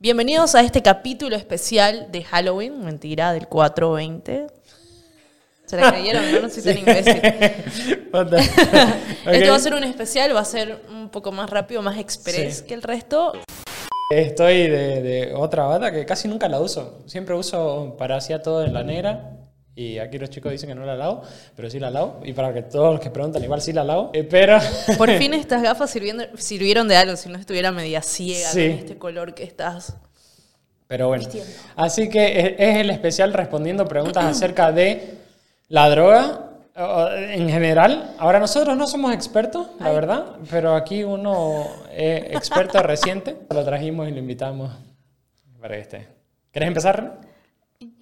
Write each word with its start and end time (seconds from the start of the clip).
Bienvenidos 0.00 0.54
a 0.54 0.60
este 0.60 0.80
capítulo 0.80 1.34
especial 1.34 2.06
de 2.12 2.22
Halloween, 2.22 2.84
mentira, 2.84 3.32
del 3.32 3.48
420. 3.48 4.46
¿Se 5.66 5.76
la 5.76 5.90
creyeron? 5.90 6.32
No, 6.32 6.40
no 6.42 6.48
soy 6.48 6.62
tan 6.62 6.78
imbécil. 6.78 7.16
Esto 8.12 9.50
va 9.50 9.56
a 9.56 9.58
ser 9.58 9.74
un 9.74 9.84
especial, 9.84 10.34
va 10.34 10.40
a 10.40 10.44
ser 10.44 10.82
un 10.88 11.08
poco 11.08 11.32
más 11.32 11.50
rápido, 11.50 11.82
más 11.82 11.98
express 11.98 12.58
Sí. 12.58 12.64
que 12.66 12.74
el 12.74 12.82
resto. 12.82 13.32
Estoy 14.10 14.68
de, 14.68 15.02
de 15.02 15.34
otra 15.34 15.64
bata 15.64 15.90
que 15.92 16.06
casi 16.06 16.28
nunca 16.28 16.48
la 16.48 16.60
uso. 16.60 17.00
Siempre 17.06 17.34
uso 17.34 17.96
para 17.98 18.16
hacía 18.16 18.40
todo 18.40 18.64
en 18.64 18.72
la 18.74 18.84
negra. 18.84 19.32
Y 19.80 19.98
aquí 20.00 20.18
los 20.18 20.28
chicos 20.28 20.50
dicen 20.50 20.68
que 20.68 20.74
no 20.74 20.84
la 20.84 20.96
lavo, 20.96 21.22
pero 21.54 21.70
sí 21.70 21.78
la 21.78 21.88
lavo. 21.88 22.20
Y 22.24 22.32
para 22.32 22.52
que 22.52 22.62
todos 22.62 22.90
los 22.94 23.00
que 23.00 23.10
preguntan, 23.10 23.44
igual 23.44 23.60
sí 23.62 23.72
la 23.72 23.84
lavo. 23.84 24.10
Eh, 24.12 24.24
pero 24.24 24.58
Por 24.96 25.08
fin 25.18 25.34
estas 25.34 25.62
gafas 25.62 25.88
sirviendo- 25.88 26.24
sirvieron 26.36 26.88
de 26.88 26.96
algo, 26.96 27.14
si 27.14 27.28
no 27.28 27.38
estuviera 27.38 27.70
media 27.70 28.02
ciega 28.02 28.48
Sí. 28.48 28.68
con 28.70 28.78
este 28.78 28.98
color 28.98 29.34
que 29.34 29.44
estás. 29.44 29.96
Pero 30.88 31.06
bueno. 31.06 31.22
Vistiendo. 31.22 31.48
Así 31.76 32.08
que 32.08 32.40
es, 32.40 32.46
es 32.58 32.76
el 32.78 32.90
especial 32.90 33.32
respondiendo 33.32 33.86
preguntas 33.86 34.24
acerca 34.36 34.72
de 34.72 35.14
la 35.68 35.88
droga 35.90 36.44
en 36.74 37.48
general. 37.48 38.14
Ahora, 38.18 38.40
nosotros 38.40 38.76
no 38.76 38.86
somos 38.88 39.12
expertos, 39.14 39.68
la 39.78 39.90
Ay. 39.90 39.94
verdad, 39.94 40.24
pero 40.50 40.74
aquí 40.74 41.04
uno 41.04 41.66
es 41.94 42.34
experto 42.34 42.82
reciente. 42.82 43.36
Lo 43.50 43.64
trajimos 43.64 44.08
y 44.08 44.10
lo 44.10 44.18
invitamos 44.18 44.72
para 45.60 45.76
que 45.76 45.80
esté. 45.82 46.08
¿Querés 46.50 46.66
empezar? 46.68 47.18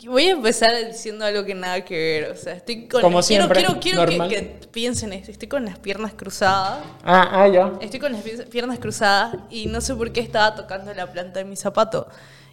Voy 0.07 0.25
a 0.29 0.31
empezar 0.31 0.71
diciendo 0.87 1.25
algo 1.27 1.45
que 1.45 1.55
nada 1.55 1.85
que 1.85 1.95
ver. 1.95 2.31
O 2.31 2.37
sea, 2.37 2.55
estoy 2.55 2.89
con. 2.89 3.03
Como 3.03 3.21
quiero 3.21 3.45
siempre, 3.45 3.61
quiero, 3.65 3.81
quiero 3.81 4.07
que, 4.07 4.11
normal. 4.17 4.29
que 4.31 4.43
piensen 4.73 5.13
esto. 5.13 5.31
Estoy 5.31 5.49
con 5.49 5.65
las 5.67 5.79
piernas 5.79 6.15
cruzadas. 6.15 6.83
Ah, 7.05 7.29
ah, 7.43 7.49
ya. 7.49 7.73
Estoy 7.83 8.01
con 8.01 8.13
las 8.13 8.23
pi- 8.23 8.43
piernas 8.51 8.79
cruzadas 8.79 9.37
y 9.51 9.67
no 9.67 9.83
sé 9.83 9.95
por 9.95 10.13
qué 10.13 10.21
estaba 10.21 10.55
tocando 10.55 10.95
la 10.95 11.13
planta 11.13 11.41
de 11.41 11.45
mi 11.45 11.57
zapato. 11.57 12.09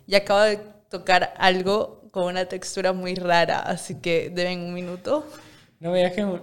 Y 0.05 0.15
acabo 0.15 0.41
de 0.41 0.57
tocar 0.89 1.33
algo 1.37 2.09
con 2.11 2.25
una 2.25 2.45
textura 2.45 2.91
muy 2.91 3.15
rara, 3.15 3.59
así 3.59 4.01
que 4.01 4.29
deben 4.29 4.59
un 4.59 4.73
minuto. 4.73 5.25
No 5.79 5.91
me 5.91 5.99
digas 5.99 6.13
que... 6.13 6.39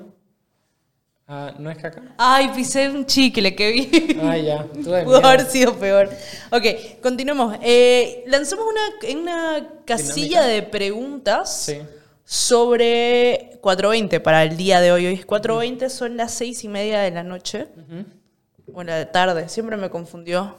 Ah, 1.33 1.55
¿No 1.59 1.71
es 1.71 1.79
caca? 1.79 2.03
Ay, 2.19 2.49
pisé 2.57 2.89
un 2.91 3.07
chicle 3.07 3.55
que 3.55 3.71
vi. 3.71 4.19
Ah, 4.21 4.37
ya. 4.37 4.65
De 4.75 5.05
Pudo 5.05 5.25
haber 5.25 5.47
sido 5.47 5.77
peor. 5.79 6.11
Ok, 6.51 6.65
continuemos. 7.01 7.57
Eh, 7.63 8.25
lanzamos 8.27 8.65
una, 8.67 9.15
una 9.21 9.69
casilla 9.85 10.43
Dinámica. 10.43 10.47
de 10.49 10.63
preguntas 10.65 11.57
Sí. 11.67 11.79
sobre 12.25 13.59
420 13.61 14.19
para 14.21 14.43
el 14.43 14.57
día 14.57 14.81
de 14.81 14.91
hoy. 14.91 15.07
Hoy 15.07 15.15
es 15.15 15.25
420, 15.27 15.89
son 15.89 16.17
las 16.17 16.33
seis 16.35 16.65
y 16.65 16.69
media 16.69 17.01
de 17.01 17.11
la 17.13 17.23
noche. 17.23 17.69
O 18.73 18.83
la 18.83 19.11
tarde, 19.13 19.49
siempre 19.49 19.77
me 19.77 19.89
confundió. 19.91 20.57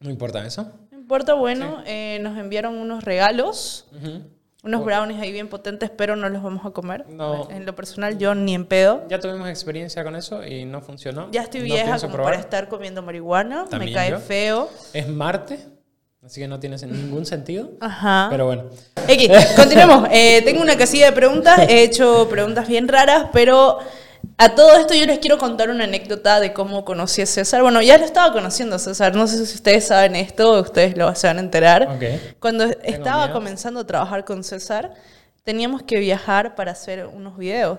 No 0.00 0.10
importa 0.10 0.46
eso. 0.46 0.70
No 0.90 0.98
importa, 0.98 1.34
bueno, 1.34 1.82
eh, 1.86 2.18
nos 2.22 2.38
enviaron 2.38 2.76
unos 2.78 3.04
regalos, 3.04 3.86
Ujú. 3.94 4.22
Unos 4.64 4.84
brownies 4.84 5.20
ahí 5.20 5.30
bien 5.30 5.48
potentes, 5.48 5.90
pero 5.90 6.16
no 6.16 6.28
los 6.28 6.42
vamos 6.42 6.64
a 6.64 6.70
comer. 6.70 7.04
No. 7.08 7.48
En 7.50 7.66
lo 7.66 7.74
personal, 7.76 8.18
yo 8.18 8.34
ni 8.34 8.54
en 8.54 8.64
pedo. 8.64 9.04
Ya 9.08 9.20
tuvimos 9.20 9.48
experiencia 9.48 10.02
con 10.02 10.16
eso 10.16 10.44
y 10.44 10.64
no 10.64 10.80
funcionó. 10.80 11.28
Ya 11.30 11.42
estoy 11.42 11.60
No 11.60 11.66
vieja 11.66 11.98
como 12.00 12.16
para 12.16 12.36
estar 12.36 12.68
comiendo 12.68 13.02
marihuana, 13.02 13.66
me 13.78 13.92
cae 13.92 14.10
yo. 14.10 14.18
feo. 14.18 14.70
Es 14.92 15.06
Marte, 15.08 15.58
así 16.24 16.40
que 16.40 16.48
no 16.48 16.58
tiene 16.58 16.76
ningún 16.86 17.26
sentido. 17.26 17.72
Ajá. 17.80 18.28
Pero 18.30 18.46
bueno. 18.46 18.64
X, 19.06 19.30
continuemos. 19.56 20.08
Eh, 20.10 20.40
tengo 20.44 20.62
una 20.62 20.76
casilla 20.76 21.06
de 21.06 21.12
preguntas. 21.12 21.58
He 21.68 21.82
hecho 21.82 22.26
preguntas 22.30 22.66
bien 22.66 22.88
raras, 22.88 23.26
pero 23.32 23.78
a 24.38 24.54
todo 24.54 24.76
esto 24.78 24.94
yo 24.94 25.06
les 25.06 25.18
quiero 25.18 25.38
contar 25.38 25.70
una 25.70 25.84
anécdota 25.84 26.40
de 26.40 26.52
cómo 26.52 26.84
conocí 26.84 27.22
a 27.22 27.26
César. 27.26 27.62
Bueno, 27.62 27.82
ya 27.82 27.98
lo 27.98 28.04
estaba 28.04 28.32
conociendo 28.32 28.76
a 28.76 28.78
César. 28.78 29.14
No 29.14 29.26
sé 29.26 29.44
si 29.46 29.54
ustedes 29.54 29.86
saben 29.86 30.16
esto 30.16 30.52
o 30.52 30.60
ustedes 30.60 30.96
lo 30.96 31.14
se 31.14 31.26
van 31.26 31.38
a 31.38 31.40
enterar. 31.40 31.88
Ok. 31.96 32.38
Cuando 32.40 32.64
estaba 32.64 33.24
miedo. 33.24 33.32
comenzando 33.32 33.80
a 33.80 33.86
trabajar 33.86 34.24
con 34.24 34.44
César, 34.44 34.94
teníamos 35.42 35.82
que 35.82 35.98
viajar 35.98 36.54
para 36.54 36.72
hacer 36.72 37.06
unos 37.06 37.36
videos. 37.36 37.78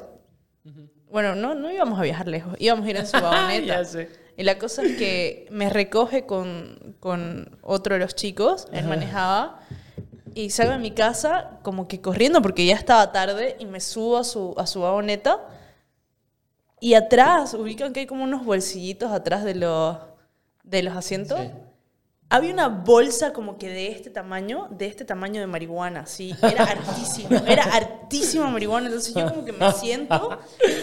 Bueno, 1.09 1.35
no, 1.35 1.55
no 1.55 1.71
íbamos 1.71 1.97
a 1.97 2.01
viajar 2.01 2.27
lejos, 2.27 2.55
íbamos 2.59 2.85
a 2.85 2.89
ir 2.89 2.97
en 2.97 3.07
su 3.07 3.13
vagoneta. 3.21 3.81
Y 4.37 4.43
la 4.43 4.59
cosa 4.59 4.83
es 4.83 4.97
que 4.97 5.47
me 5.49 5.69
recoge 5.69 6.25
con, 6.25 6.95
con 6.99 7.57
otro 7.61 7.93
de 7.95 8.01
los 8.01 8.15
chicos, 8.15 8.67
él 8.73 8.85
manejaba, 8.85 9.61
y 10.33 10.49
salgo 10.49 10.73
de 10.73 10.79
mi 10.79 10.91
casa 10.91 11.51
como 11.63 11.87
que 11.87 12.01
corriendo 12.01 12.41
porque 12.41 12.65
ya 12.65 12.75
estaba 12.75 13.13
tarde 13.13 13.55
y 13.59 13.65
me 13.65 13.79
subo 13.79 14.17
a 14.17 14.25
su, 14.25 14.53
a 14.57 14.67
su 14.67 14.81
vagoneta. 14.81 15.39
Y 16.85 16.93
atrás, 16.93 17.55
ubican 17.55 17.93
que 17.93 18.01
hay 18.01 18.05
como 18.05 18.23
unos 18.23 18.45
bolsillitos 18.45 19.11
atrás 19.11 19.43
de 19.43 19.55
los, 19.55 19.97
de 20.63 20.83
los 20.83 20.95
asientos. 20.95 21.39
Sí. 21.39 21.49
Había 22.29 22.53
una 22.53 22.67
bolsa 22.67 23.33
como 23.33 23.57
que 23.57 23.69
de 23.69 23.87
este 23.87 24.11
tamaño, 24.11 24.67
de 24.69 24.85
este 24.85 25.03
tamaño 25.03 25.41
de 25.41 25.47
marihuana, 25.47 26.05
sí, 26.05 26.35
era 26.43 26.63
hartísimo, 26.73 27.39
era 27.47 27.63
hartísima 27.63 28.47
marihuana, 28.51 28.85
entonces 28.85 29.15
yo 29.15 29.27
como 29.29 29.43
que 29.45 29.51
me 29.51 29.71
siento 29.71 30.37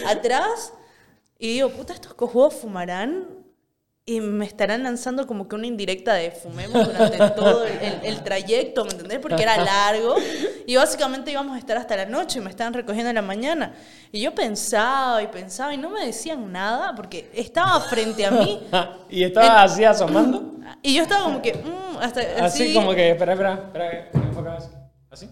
atrás 0.07 0.73
y 1.39 1.53
digo, 1.55 1.69
puta, 1.71 1.93
estos 1.93 2.15
cojudos 2.15 2.55
fumarán 2.55 3.29
y 4.05 4.21
me 4.21 4.45
estarán 4.45 4.83
lanzando 4.83 5.29
como 5.29 5.47
que 5.47 5.55
una 5.55 5.69
indirecta 5.69 6.15
de 6.15 6.33
fumemos 6.33 6.85
durante 6.85 7.19
todo 7.37 7.65
el, 7.65 7.79
el- 7.79 8.01
el 8.07 8.25
trayecto, 8.25 8.85
¿me 8.85 8.91
entendés? 8.91 9.21
Porque 9.21 9.43
era 9.45 9.57
largo 9.57 10.17
y 10.67 10.77
básicamente 10.77 11.31
íbamos 11.31 11.57
a 11.57 11.59
estar 11.59 11.77
hasta 11.77 11.97
la 11.97 12.07
noche 12.07 12.39
y 12.39 12.43
me 12.43 12.51
estaban 12.51 12.73
recogiendo 12.73 13.09
en 13.11 13.15
la 13.17 13.23
mañana. 13.23 13.75
Y 14.11 14.21
yo 14.21 14.35
pensaba 14.35 15.23
y 15.23 15.27
pensaba 15.29 15.75
y 15.75 15.79
no 15.79 15.91
me 15.91 16.05
decían 16.07 16.51
nada 16.53 16.95
porque 16.95 17.31
estaba 17.35 17.81
frente 17.81 18.25
a 18.27 18.31
mí 18.31 18.61
y 19.11 19.25
estaba 19.25 19.63
así 19.63 19.85
asomando. 19.85 20.53
y 20.83 20.95
yo 20.95 21.03
estaba 21.03 21.25
como 21.25 21.41
que, 21.43 21.55
mm, 21.55 21.97
hasta 22.01 22.21
Así 22.45 22.63
así, 22.65 22.75
como 22.75 22.95
que, 22.95 23.11
espera, 23.11 23.33
espera, 23.33 23.53
espera, 23.55 24.09
enfocaba 24.15 24.57
así. 24.59 24.69
¿Así? 25.11 25.29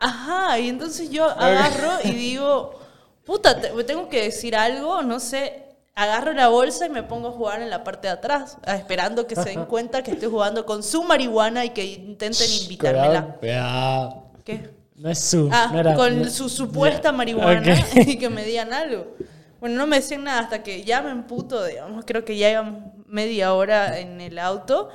Ajá, 0.00 0.58
y 0.58 0.68
entonces 0.68 1.10
yo 1.10 1.24
agarro 1.26 1.90
y 2.04 2.12
digo, 2.12 2.78
puta, 3.24 3.60
te- 3.60 3.84
tengo 3.84 4.08
que 4.08 4.22
decir 4.24 4.56
algo, 4.56 5.02
no 5.02 5.20
sé. 5.20 5.66
Agarro 5.94 6.32
la 6.32 6.48
bolsa 6.48 6.86
y 6.86 6.88
me 6.88 7.02
pongo 7.02 7.28
a 7.28 7.32
jugar 7.32 7.60
en 7.60 7.68
la 7.68 7.84
parte 7.84 8.06
de 8.08 8.14
atrás, 8.14 8.56
esperando 8.66 9.26
que 9.26 9.36
se 9.36 9.50
den 9.50 9.64
cuenta 9.66 10.02
que 10.02 10.12
estoy 10.12 10.30
jugando 10.30 10.64
con 10.64 10.82
su 10.82 11.02
marihuana 11.02 11.64
y 11.66 11.70
que 11.70 11.84
intenten 11.84 12.48
invitármela. 12.62 13.36
Cuidado, 13.38 13.38
cuidado. 13.40 14.29
¿Qué? 14.44 14.70
No 14.96 15.08
es 15.10 15.18
su. 15.18 15.48
Ah, 15.52 15.70
no 15.72 15.80
era- 15.80 15.94
con 15.94 16.22
no- 16.22 16.30
su 16.30 16.48
supuesta 16.48 17.10
marihuana 17.12 17.74
ok. 17.74 17.96
y 18.06 18.18
que 18.18 18.28
me 18.28 18.44
digan 18.44 18.72
algo. 18.72 19.16
Bueno, 19.60 19.76
no 19.76 19.86
me 19.86 19.96
decían 19.96 20.24
nada 20.24 20.40
hasta 20.40 20.62
que 20.62 20.84
ya 20.84 21.02
me 21.02 21.10
emputo, 21.10 21.64
digamos, 21.64 22.04
creo 22.06 22.24
que 22.24 22.36
ya 22.36 22.50
íbamos 22.50 22.94
media 23.06 23.52
hora 23.54 23.98
en 23.98 24.20
el 24.20 24.38
auto 24.38 24.88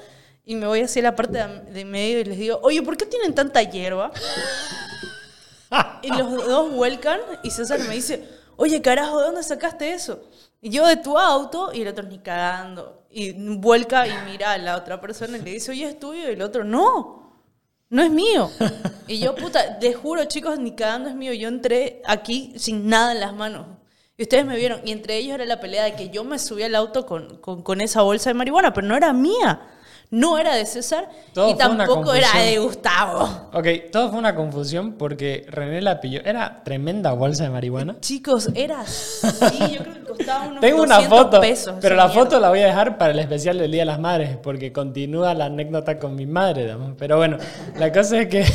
y 0.43 0.55
me 0.55 0.65
voy 0.67 0.81
hacia 0.81 1.01
la 1.03 1.15
parte 1.15 1.37
de, 1.37 1.71
de 1.71 1.85
medio 1.85 2.19
y 2.19 2.23
les 2.23 2.37
digo, 2.37 2.59
oye, 2.63 2.81
¿por 2.81 2.97
qué 2.97 3.05
tienen 3.05 3.33
tanta 3.35 3.61
hierba? 3.63 4.11
Y 6.01 6.09
los 6.09 6.31
dos 6.47 6.71
vuelcan 6.71 7.19
y 7.43 7.49
César 7.51 7.79
me 7.79 7.95
dice, 7.95 8.27
oye, 8.55 8.81
carajo, 8.81 9.19
¿de 9.19 9.25
dónde 9.25 9.43
sacaste 9.43 9.91
eso? 9.93 10.23
Y 10.61 10.69
yo 10.69 10.85
de 10.87 10.95
tu 10.97 11.17
auto 11.17 11.71
y 11.73 11.81
el 11.81 11.87
otro 11.89 12.03
ni 12.05 12.19
cagando. 12.19 13.03
Y 13.09 13.33
vuelca 13.57 14.07
y 14.07 14.11
mira 14.25 14.53
a 14.53 14.57
la 14.57 14.77
otra 14.77 15.01
persona 15.01 15.37
y 15.37 15.41
le 15.41 15.51
dice, 15.51 15.71
oye, 15.71 15.85
es 15.87 15.99
tuyo. 15.99 16.21
Y 16.29 16.33
el 16.33 16.41
otro, 16.41 16.63
no, 16.63 17.24
no 17.89 18.03
es 18.03 18.11
mío. 18.11 18.49
Y 19.07 19.19
yo, 19.19 19.35
puta, 19.35 19.77
les 19.79 19.95
juro, 19.95 20.25
chicos, 20.25 20.57
ni 20.57 20.71
cagando 20.71 21.09
es 21.09 21.15
mío. 21.15 21.31
Yo 21.31 21.47
entré 21.47 22.01
aquí 22.05 22.53
sin 22.55 22.89
nada 22.89 23.11
en 23.11 23.19
las 23.19 23.35
manos. 23.35 23.67
Y 24.17 24.23
ustedes 24.23 24.43
me 24.43 24.55
vieron. 24.55 24.81
Y 24.83 24.91
entre 24.91 25.17
ellos 25.17 25.35
era 25.35 25.45
la 25.45 25.59
pelea 25.59 25.83
de 25.83 25.93
que 25.93 26.09
yo 26.09 26.23
me 26.23 26.39
subí 26.39 26.63
al 26.63 26.73
auto 26.73 27.05
con, 27.05 27.37
con, 27.37 27.61
con 27.61 27.81
esa 27.81 28.01
bolsa 28.01 28.31
de 28.31 28.33
marihuana, 28.33 28.73
pero 28.73 28.87
no 28.87 28.97
era 28.97 29.13
mía. 29.13 29.61
No 30.15 30.37
era 30.37 30.55
de 30.55 30.65
César 30.65 31.09
Todo 31.33 31.49
y 31.49 31.57
tampoco 31.57 32.13
era 32.13 32.39
de 32.39 32.57
Gustavo. 32.57 33.49
Ok, 33.51 33.67
todo 33.91 34.11
fue 34.11 34.19
una 34.19 34.33
confusión 34.33 34.93
porque 34.93 35.45
René 35.49 35.81
la 35.81 35.99
pilló. 35.99 36.21
Era 36.23 36.63
tremenda 36.63 37.11
bolsa 37.11 37.43
de 37.43 37.49
marihuana. 37.49 37.97
Chicos, 37.99 38.49
era 38.55 38.79
así. 38.79 39.73
Yo 39.73 39.83
creo 39.83 39.93
que 39.93 40.03
costaba 40.03 40.47
unos 40.47 40.61
Tengo 40.61 40.83
una 40.83 40.95
200 40.95 41.19
foto, 41.19 41.41
pesos. 41.41 41.75
pero 41.81 41.97
la 41.97 42.07
foto 42.07 42.39
la 42.39 42.47
voy 42.47 42.61
a 42.61 42.67
dejar 42.67 42.97
para 42.97 43.11
el 43.11 43.19
especial 43.19 43.57
del 43.57 43.69
Día 43.69 43.81
de 43.81 43.87
las 43.87 43.99
Madres, 43.99 44.37
porque 44.41 44.71
continúa 44.71 45.33
la 45.33 45.47
anécdota 45.47 45.99
con 45.99 46.15
mi 46.15 46.25
madre. 46.25 46.73
Pero 46.97 47.17
bueno, 47.17 47.37
la 47.77 47.91
cosa 47.91 48.21
es 48.21 48.29
que. 48.29 48.45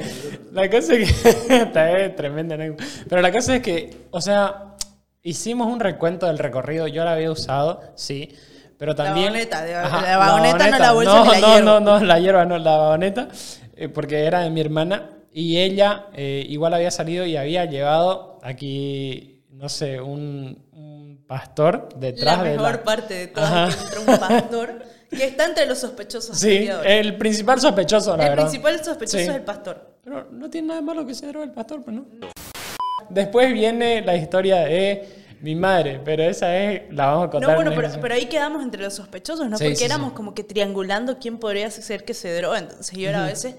la 0.52 0.68
cosa 0.68 0.96
es 0.96 1.22
que. 1.22 1.28
esta 1.62 1.98
es 1.98 2.14
tremenda 2.14 2.56
anécdota. 2.56 2.84
Pero 3.08 3.22
la 3.22 3.32
cosa 3.32 3.56
es 3.56 3.62
que, 3.62 4.08
o 4.10 4.20
sea, 4.20 4.74
hicimos 5.22 5.72
un 5.72 5.80
recuento 5.80 6.26
del 6.26 6.36
recorrido. 6.36 6.86
Yo 6.86 7.04
la 7.04 7.12
había 7.14 7.30
usado, 7.30 7.80
sí. 7.94 8.36
Pero 8.78 8.94
también. 8.94 9.26
vagoneta, 9.28 9.64
de- 9.64 9.72
la 9.72 10.16
vagoneta, 10.18 10.70
no 10.70 10.78
la 10.78 10.92
bolsa 10.92 11.14
no, 11.14 11.24
ni 11.24 11.30
la 11.30 11.40
no, 11.40 11.54
hierba. 11.54 11.60
no, 11.60 11.80
no, 11.80 12.04
la 12.04 12.18
hierba 12.20 12.44
no, 12.44 12.58
la 12.58 12.76
vagoneta, 12.76 13.28
eh, 13.76 13.88
porque 13.88 14.24
era 14.24 14.40
de 14.40 14.50
mi 14.50 14.60
hermana. 14.60 15.10
Y 15.32 15.58
ella 15.58 16.06
eh, 16.14 16.44
igual 16.48 16.72
había 16.74 16.90
salido 16.90 17.24
y 17.26 17.36
había 17.36 17.64
llevado 17.66 18.38
aquí, 18.42 19.42
no 19.50 19.68
sé, 19.68 20.00
un, 20.00 20.64
un 20.72 21.24
pastor 21.26 21.88
detrás 21.96 22.38
La 22.38 22.44
de 22.44 22.50
mejor 22.56 22.72
la... 22.72 22.82
parte 22.82 23.14
de 23.14 23.26
todo 23.28 23.44
Ajá. 23.44 23.68
es 23.68 23.76
que 23.76 23.84
entró 23.84 24.00
un 24.00 24.18
pastor 24.18 24.82
que 25.10 25.24
está 25.24 25.44
entre 25.46 25.66
los 25.66 25.78
sospechosos. 25.78 26.38
Sí, 26.38 26.68
el 26.84 27.16
principal 27.16 27.60
sospechoso, 27.60 28.16
la 28.16 28.24
el 28.24 28.28
verdad. 28.30 28.44
principal 28.44 28.82
sospechoso 28.84 29.18
Sí. 29.18 29.24
es 29.24 29.28
el 29.34 29.42
pastor. 29.42 29.96
Pero 30.02 30.28
no 30.30 30.48
tiene 30.48 30.68
nada 30.68 30.80
de 30.80 30.86
malo 30.86 31.04
que 31.06 31.14
se 31.14 31.26
drogue 31.26 31.46
el 31.46 31.52
pastor, 31.52 31.82
pues 31.82 31.96
no. 31.96 32.06
Después 33.08 33.52
viene 33.52 34.02
la 34.02 34.16
historia 34.16 34.60
de 34.60 35.25
Mi 35.40 35.54
madre, 35.54 36.00
pero 36.04 36.22
esa 36.22 36.56
es, 36.56 36.82
la 36.92 37.06
vamos 37.06 37.28
a 37.28 37.30
contar. 37.30 37.50
No, 37.50 37.56
bueno, 37.56 37.72
pero, 37.74 38.00
pero 38.00 38.14
ahí 38.14 38.26
quedamos 38.26 38.62
entre 38.62 38.82
los 38.82 38.94
sospechosos, 38.94 39.48
¿no? 39.48 39.58
Sí, 39.58 39.64
Porque 39.64 39.76
sí, 39.76 39.84
éramos 39.84 40.10
sí. 40.10 40.14
como 40.14 40.34
que 40.34 40.44
triangulando 40.44 41.18
quién 41.18 41.38
podría 41.38 41.70
ser 41.70 42.04
que 42.04 42.14
se 42.14 42.34
droga. 42.34 42.58
Entonces 42.58 42.96
yo 42.96 43.08
era 43.08 43.24
a 43.24 43.26
veces, 43.26 43.54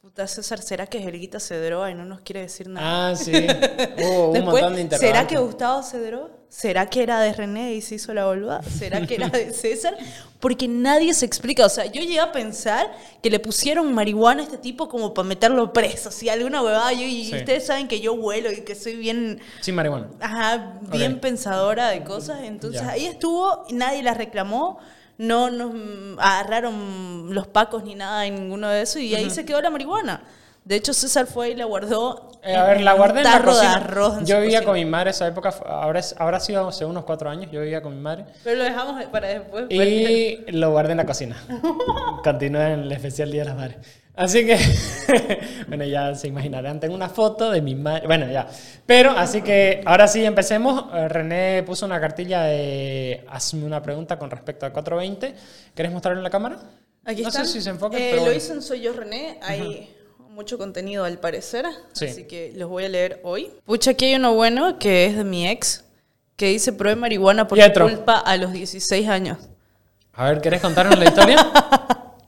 puta 0.00 0.26
César, 0.26 0.60
¿será 0.60 0.86
que 0.86 0.98
Helguita 0.98 1.40
se 1.40 1.58
droga 1.60 1.90
y 1.90 1.94
no 1.94 2.04
nos 2.04 2.20
quiere 2.20 2.42
decir 2.42 2.68
nada? 2.68 3.10
Ah, 3.10 3.16
sí. 3.16 3.32
Hubo 3.98 4.28
un 4.28 4.32
Después, 4.34 4.62
montón 4.62 4.88
de 4.88 4.98
¿será 4.98 5.26
que 5.26 5.38
Gustavo 5.38 5.82
se 5.82 5.98
droga? 6.00 6.30
¿Será 6.56 6.86
que 6.86 7.02
era 7.02 7.18
de 7.20 7.32
René 7.32 7.74
y 7.74 7.80
se 7.82 7.96
hizo 7.96 8.14
la 8.14 8.26
boluda? 8.26 8.62
¿Será 8.62 9.04
que 9.06 9.16
era 9.16 9.28
de 9.28 9.52
César? 9.52 9.96
Porque 10.38 10.68
nadie 10.68 11.12
se 11.12 11.26
explica. 11.26 11.66
O 11.66 11.68
sea, 11.68 11.86
yo 11.86 12.00
llegué 12.00 12.20
a 12.20 12.30
pensar 12.30 12.94
que 13.20 13.28
le 13.28 13.40
pusieron 13.40 13.92
marihuana 13.92 14.42
a 14.42 14.44
este 14.44 14.58
tipo 14.58 14.88
como 14.88 15.12
para 15.14 15.26
meterlo 15.26 15.72
preso. 15.72 16.12
Si 16.12 16.28
alguna 16.28 16.62
huevada, 16.62 16.92
yo, 16.92 17.00
y 17.02 17.24
Sí. 17.24 17.34
ustedes 17.36 17.66
saben 17.66 17.88
que 17.88 18.00
yo 18.00 18.16
vuelo 18.16 18.52
y 18.52 18.60
que 18.60 18.76
soy 18.76 18.94
bien, 18.94 19.40
Sí, 19.62 19.72
marihuana. 19.72 20.06
ajá, 20.20 20.78
bien 20.92 21.18
pensadora 21.18 21.88
de 21.88 22.04
cosas. 22.04 22.38
Entonces 22.44 22.82
ahí 22.82 23.06
estuvo 23.06 23.64
y 23.68 23.72
nadie 23.74 24.04
la 24.04 24.14
reclamó. 24.14 24.78
No 25.18 25.50
nos 25.50 25.72
agarraron 26.18 27.34
los 27.34 27.48
pacos 27.48 27.82
ni 27.82 27.96
nada 27.96 28.26
en 28.26 28.36
ninguno 28.36 28.68
de 28.68 28.82
eso. 28.82 29.00
Y 29.00 29.12
ahí 29.16 29.28
se 29.28 29.44
quedó 29.44 29.60
la 29.60 29.70
marihuana. 29.70 30.22
De 30.64 30.76
hecho, 30.76 30.94
César 30.94 31.26
fue 31.26 31.50
y 31.50 31.54
la 31.54 31.66
guardó. 31.66 32.30
Eh, 32.42 32.54
a 32.56 32.64
ver, 32.64 32.80
la 32.80 32.94
guardé 32.94 33.18
en 33.20 33.24
la 33.24 33.32
tarro 33.32 33.50
de 33.54 33.58
cocina. 33.60 33.74
arroz. 33.76 34.18
en 34.18 34.26
Yo 34.26 34.36
vivía 34.40 34.58
cocina. 34.60 34.64
con 34.64 34.74
mi 34.74 34.84
madre 34.86 35.10
esa 35.10 35.26
época, 35.26 35.54
ahora, 35.66 36.00
ahora 36.18 36.36
ha 36.38 36.40
sido 36.40 36.66
hace 36.68 36.84
unos 36.86 37.04
cuatro 37.04 37.28
años, 37.30 37.50
yo 37.52 37.60
vivía 37.60 37.82
con 37.82 37.94
mi 37.94 38.00
madre. 38.00 38.24
Pero 38.42 38.56
lo 38.56 38.64
dejamos 38.64 39.04
para 39.06 39.28
después. 39.28 39.66
Y 39.70 40.38
lo 40.52 40.70
guardé 40.70 40.92
en 40.92 40.96
la 40.98 41.06
cocina. 41.06 41.36
Continúa 42.24 42.70
en 42.72 42.80
el 42.80 42.92
especial 42.92 43.30
Día 43.30 43.42
de 43.42 43.48
las 43.48 43.56
Madres. 43.56 43.76
Así 44.16 44.46
que, 44.46 44.56
bueno, 45.68 45.84
ya 45.84 46.14
se 46.14 46.28
imaginarán, 46.28 46.78
tengo 46.80 46.94
una 46.94 47.08
foto 47.08 47.50
de 47.50 47.60
mi 47.60 47.74
madre. 47.74 48.06
Bueno, 48.06 48.30
ya. 48.30 48.46
Pero, 48.86 49.10
así 49.10 49.42
que, 49.42 49.82
ahora 49.84 50.06
sí, 50.06 50.24
empecemos. 50.24 50.84
Eh, 50.94 51.08
René 51.08 51.62
puso 51.64 51.84
una 51.84 52.00
cartilla 52.00 52.42
de 52.44 53.24
hazme 53.28 53.64
una 53.66 53.82
pregunta 53.82 54.18
con 54.18 54.30
respecto 54.30 54.66
a 54.66 54.70
420. 54.72 55.34
¿Querés 55.74 55.92
mostrarlo 55.92 56.20
en 56.20 56.24
la 56.24 56.30
cámara? 56.30 56.58
Aquí 57.04 57.22
no 57.22 57.28
están. 57.28 57.44
sé 57.44 57.52
si 57.54 57.60
se 57.60 57.70
enfoca, 57.70 57.96
Eh, 57.98 58.06
pero 58.10 58.16
Lo 58.16 58.22
bueno. 58.22 58.36
hizo 58.38 58.52
en 58.54 58.62
Soy 58.62 58.80
Yo 58.82 58.92
René. 58.92 59.38
Hay 59.42 59.92
mucho 60.34 60.58
contenido 60.58 61.04
al 61.04 61.18
parecer. 61.18 61.64
Sí. 61.92 62.06
Así 62.06 62.24
que 62.24 62.52
los 62.56 62.68
voy 62.68 62.84
a 62.84 62.88
leer 62.88 63.20
hoy. 63.22 63.50
Pucha, 63.64 63.92
aquí 63.92 64.06
hay 64.06 64.16
uno 64.16 64.34
bueno 64.34 64.78
que 64.78 65.06
es 65.06 65.16
de 65.16 65.24
mi 65.24 65.48
ex. 65.48 65.84
Que 66.36 66.48
dice 66.48 66.72
probé 66.72 66.96
marihuana 66.96 67.46
por 67.46 67.58
culpa 67.72 68.18
a 68.18 68.36
los 68.36 68.52
16 68.52 69.08
años. 69.08 69.38
A 70.12 70.28
ver, 70.30 70.40
¿querés 70.40 70.60
contarnos 70.60 70.98
la 70.98 71.04
historia? 71.06 71.36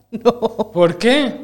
No. 0.09 0.39
¿Por 0.71 0.97
qué? 0.97 1.41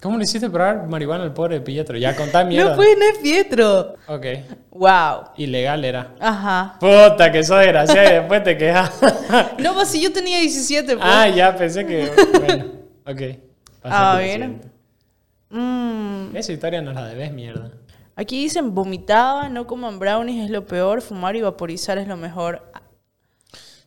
¿Cómo 0.00 0.18
le 0.18 0.22
hiciste 0.22 0.48
probar 0.48 0.86
marihuana 0.86 1.24
al 1.24 1.34
pobre 1.34 1.60
Pietro? 1.60 1.98
Ya 1.98 2.14
contá 2.14 2.44
mierda. 2.44 2.70
No 2.70 2.76
fue, 2.76 2.94
no 2.94 3.04
es 3.06 3.18
Pietro. 3.18 3.94
Ok. 4.06 4.24
Wow. 4.70 5.30
Ilegal 5.36 5.84
era. 5.84 6.14
Ajá. 6.20 6.76
Puta, 6.78 7.32
que 7.32 7.42
sos 7.42 7.58
desgraciada 7.58 8.08
y 8.08 8.14
después 8.20 8.44
te 8.44 8.56
quejas. 8.56 8.92
No, 9.58 9.74
pues 9.74 9.88
si 9.88 10.00
yo 10.00 10.12
tenía 10.12 10.38
17, 10.38 10.94
pues. 10.96 10.98
ah, 11.04 11.28
ya 11.28 11.56
pensé 11.56 11.84
que. 11.84 12.08
Bueno, 12.38 12.66
ok. 13.04 13.20
Pasa 13.82 14.12
A 14.12 14.12
a 14.12 14.18
ver. 14.18 14.50
Mm, 15.50 16.34
Esa 16.36 16.52
historia 16.52 16.82
nos 16.82 16.94
la 16.94 17.06
debes, 17.06 17.32
mierda. 17.32 17.72
Aquí 18.14 18.42
dicen 18.42 18.74
vomitaba, 18.74 19.48
no 19.48 19.66
coman 19.66 19.98
brownies 19.98 20.44
es 20.44 20.50
lo 20.50 20.66
peor, 20.66 21.02
fumar 21.02 21.36
y 21.36 21.42
vaporizar 21.42 21.98
es 21.98 22.08
lo 22.08 22.16
mejor. 22.16 22.72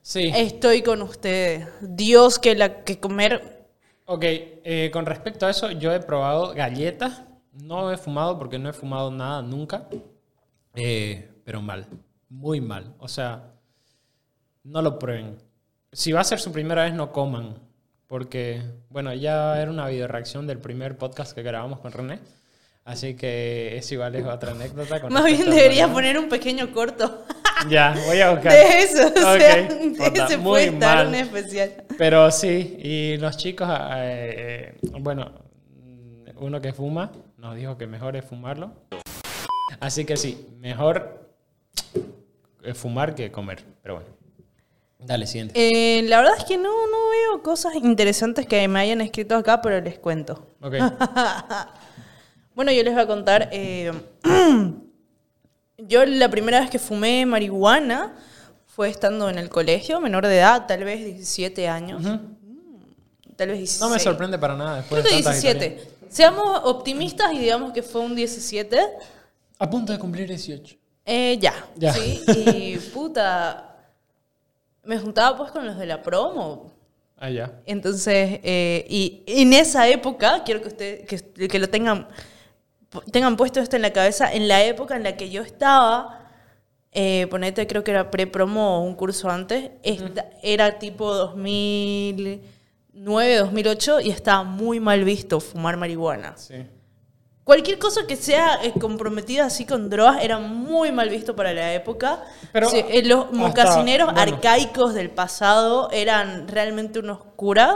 Sí. 0.02 0.32
Estoy 0.36 0.82
con 0.82 1.02
ustedes. 1.02 1.68
Dios, 1.82 2.40
que 2.40 2.56
la 2.56 2.84
que 2.84 3.00
comer. 3.00 3.68
Ok, 4.06 4.24
eh, 4.24 4.90
con 4.92 5.06
respecto 5.06 5.46
a 5.46 5.50
eso, 5.50 5.72
yo 5.72 5.94
he 5.94 6.00
probado 6.00 6.54
galletas. 6.54 7.24
No 7.54 7.92
he 7.92 7.98
fumado 7.98 8.38
porque 8.40 8.58
no 8.58 8.70
he 8.70 8.74
fumado 8.74 9.12
nada 9.12 9.42
nunca. 9.42 9.88
Eh, 10.76 11.30
pero 11.44 11.62
mal. 11.62 11.86
Muy 12.30 12.62
mal. 12.62 12.96
O 13.00 13.08
sea, 13.08 13.52
no 14.64 14.82
lo 14.82 14.98
prueben. 14.98 15.38
Si 15.92 16.12
va 16.12 16.22
a 16.22 16.24
ser 16.24 16.40
su 16.40 16.52
primera 16.52 16.84
vez, 16.84 16.94
no 16.94 17.12
coman. 17.12 17.56
Porque, 18.10 18.60
bueno, 18.90 19.14
ya 19.14 19.62
era 19.62 19.70
una 19.70 19.88
videoreacción 19.88 20.48
del 20.48 20.58
primer 20.58 20.98
podcast 20.98 21.34
que 21.34 21.44
grabamos 21.44 21.80
con 21.80 21.92
René. 21.92 22.20
Así 22.84 23.14
que 23.14 23.78
es 23.78 23.92
igual, 23.92 24.16
es 24.16 24.26
otra 24.26 24.52
anécdota. 24.54 25.00
con 25.00 25.14
Más 25.14 25.26
bien 25.26 25.48
debería 25.48 25.88
poner 25.88 26.18
un 26.18 26.28
pequeño 26.28 26.72
corto 26.74 27.24
Ya, 27.70 27.96
voy 28.08 28.20
a 28.20 28.32
buscar. 28.32 28.52
de 28.52 28.80
eso. 28.82 29.08
O 29.10 29.38
sea, 29.38 29.70
Ok, 29.70 29.98
puta, 29.98 30.26
ese 30.26 30.38
muy 30.38 30.44
puede 30.44 30.66
estar 30.70 30.98
mal. 30.98 31.08
un 31.10 31.16
especial. 31.16 31.84
Pero 32.00 32.32
sí, 32.32 32.78
y 32.80 33.18
los 33.18 33.38
chicos, 33.38 33.70
eh, 33.70 34.74
eh, 34.82 34.90
bueno, 35.00 35.32
uno 36.38 36.60
que 36.62 36.74
fuma 36.74 37.12
nos 37.38 37.56
dijo 37.56 37.78
que 37.78 37.86
mejor 37.86 38.16
es 38.16 38.26
fumarlo. 38.26 38.72
Así 39.80 40.04
que 40.04 40.18
sí, 40.18 40.48
mejor 40.60 41.30
eh, 42.64 42.74
fumar 42.74 43.14
que 43.14 43.32
comer. 43.32 43.64
Pero 43.84 43.96
bueno. 43.96 44.10
Dale, 45.00 45.26
siguiente. 45.28 45.54
Eh, 45.56 46.04
la 46.04 46.18
verdad 46.18 46.36
es 46.38 46.44
que 46.44 46.58
no, 46.58 46.70
no 46.70 47.10
veo 47.10 47.42
cosas 47.42 47.74
interesantes 47.76 48.46
que 48.46 48.68
me 48.68 48.80
hayan 48.82 49.00
escrito 49.02 49.36
acá, 49.36 49.62
pero 49.62 49.80
les 49.82 49.98
cuento. 50.00 50.48
Ok. 50.62 50.76
Bueno, 52.56 52.74
yo 52.74 52.84
les 52.84 52.94
voy 52.94 53.04
a 53.04 53.08
contar. 53.08 53.48
eh, 53.54 53.90
yo 55.78 56.06
la 56.06 56.30
primera 56.30 56.60
vez 56.60 56.70
que 56.70 56.78
fumé 56.78 57.26
marihuana 57.26 58.16
fue 58.68 58.90
estando 58.90 59.30
en 59.30 59.38
el 59.38 59.48
colegio, 59.48 60.02
menor 60.02 60.28
de 60.28 60.38
edad, 60.40 60.66
tal 60.68 60.84
vez 60.84 61.06
17 61.06 61.70
años. 61.70 62.04
Ujú. 62.06 62.20
Tal 63.38 63.48
vez 63.48 63.60
16. 63.60 63.80
No 63.80 63.90
me 63.90 64.00
sorprende 64.00 64.38
para 64.38 64.58
nada 64.58 64.78
después 64.78 65.02
Creo 65.02 65.16
de 65.18 65.24
tantas 65.24 65.42
17. 65.42 65.66
historias. 65.76 65.96
Seamos 66.14 66.62
optimistas 66.66 67.32
y 67.34 67.40
digamos 67.40 67.72
que 67.72 67.82
fue 67.82 68.02
un 68.02 68.14
17. 68.14 68.78
A 69.60 69.70
punto 69.70 69.94
de 69.94 70.00
cumplir 70.00 70.28
18. 70.28 70.76
Eh, 71.06 71.38
ya. 71.40 71.54
Ya. 71.78 71.94
Sí, 71.94 72.24
y 72.28 72.78
puta. 72.94 73.69
Me 74.84 74.98
juntaba 74.98 75.38
pues 75.38 75.52
con 75.52 75.66
los 75.66 75.78
de 75.78 75.86
la 75.86 76.02
promo. 76.02 76.72
Ah, 77.18 77.30
ya. 77.30 77.60
Entonces, 77.66 78.40
eh, 78.44 78.86
y 78.90 79.24
en 79.28 79.54
esa 79.54 79.88
época, 79.90 80.44
quiero 80.46 80.62
que 80.62 80.70
ustedes 80.70 81.06
que, 81.06 81.48
que 81.48 81.60
lo 81.60 81.68
tengan, 81.70 82.08
tengan 83.12 83.36
puesto 83.36 83.60
esto 83.60 83.76
en 83.76 83.82
la 83.82 83.92
cabeza, 83.92 84.32
en 84.32 84.48
la 84.48 84.64
época 84.64 84.96
en 84.96 85.04
la 85.04 85.18
que 85.18 85.30
yo 85.30 85.42
estaba, 85.42 86.28
eh, 86.92 87.28
ponete, 87.30 87.68
creo 87.68 87.84
que 87.84 87.92
era 87.92 88.10
pre-promo 88.10 88.78
o 88.80 88.82
un 88.84 88.96
curso 88.96 89.30
antes, 89.30 89.72
esta- 89.84 90.30
era 90.42 90.80
tipo 90.80 91.14
2009, 92.94 93.36
2008 93.38 94.00
y 94.02 94.10
estaba 94.10 94.44
muy 94.44 94.80
mal 94.80 95.04
visto 95.04 95.40
fumar 95.40 95.78
marihuana. 95.78 96.36
Sí. 96.38 96.56
Cualquier 97.50 97.80
cosa 97.80 98.06
que 98.06 98.16
sea 98.16 98.60
eh, 98.62 98.74
comprometida 98.80 99.46
así 99.46 99.66
con 99.66 99.90
drogas 99.90 100.18
era 100.22 100.38
muy 100.38 100.92
mal 100.92 101.10
visto 101.10 101.36
para 101.36 101.52
la 101.52 101.74
época. 101.74 102.22
Pero 102.54 102.70
Sí, 102.70 102.86
eh, 102.88 103.02
los 103.04 103.32
mocasineros 103.32 104.14
bueno. 104.14 104.22
arcaicos 104.22 104.94
del 104.94 105.10
pasado 105.10 105.90
eran 105.92 106.48
realmente 106.48 107.00
unos 107.00 107.18
curas. 107.36 107.74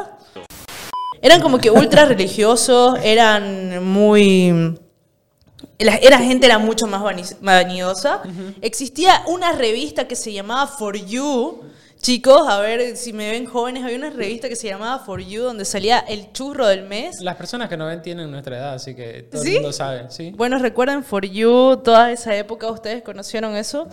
Eran 1.24 1.42
como 1.42 1.58
que 1.58 1.72
ultra 1.72 2.06
religiosos, 2.06 3.00
eran 3.02 3.84
muy... 3.84 4.78
La, 5.80 5.96
era 5.96 6.20
gente 6.20 6.46
era 6.46 6.60
mucho 6.60 6.86
más 6.86 7.02
vani- 7.02 7.36
vanidosa. 7.42 8.22
Existía 8.62 9.24
una 9.26 9.54
revista 9.54 10.08
que 10.08 10.16
se 10.16 10.32
llamaba 10.32 10.68
For 10.68 10.96
You. 10.98 11.64
Chicos, 12.04 12.50
a 12.50 12.60
ver 12.60 12.98
si 12.98 13.14
me 13.14 13.32
ven 13.32 13.46
jóvenes, 13.46 13.82
había 13.82 13.96
una 13.96 14.10
revista 14.10 14.50
que 14.50 14.58
se 14.58 14.68
llamaba 14.68 15.00
For 15.06 15.22
You 15.22 15.44
donde 15.44 15.64
salía 15.64 16.00
el 16.00 16.34
churro 16.34 16.68
del 16.68 16.84
mes. 16.84 17.22
Las 17.22 17.38
personas 17.38 17.70
que 17.70 17.78
no 17.78 17.86
ven 17.86 18.02
tienen 18.02 18.30
nuestra 18.30 18.58
edad, 18.58 18.74
así 18.74 18.94
que 18.94 19.24
todo 19.32 19.42
¿Sí? 19.42 19.52
el 19.52 19.54
mundo 19.62 19.72
sabe, 19.72 20.08
¿sí? 20.10 20.34
Bueno, 20.36 20.60
recuerden 20.60 21.06
For 21.06 21.26
You, 21.26 21.78
toda 21.82 22.12
esa 22.12 22.36
época, 22.36 22.70
¿ustedes 22.70 23.04
conocieron 23.04 23.56
eso? 23.56 23.88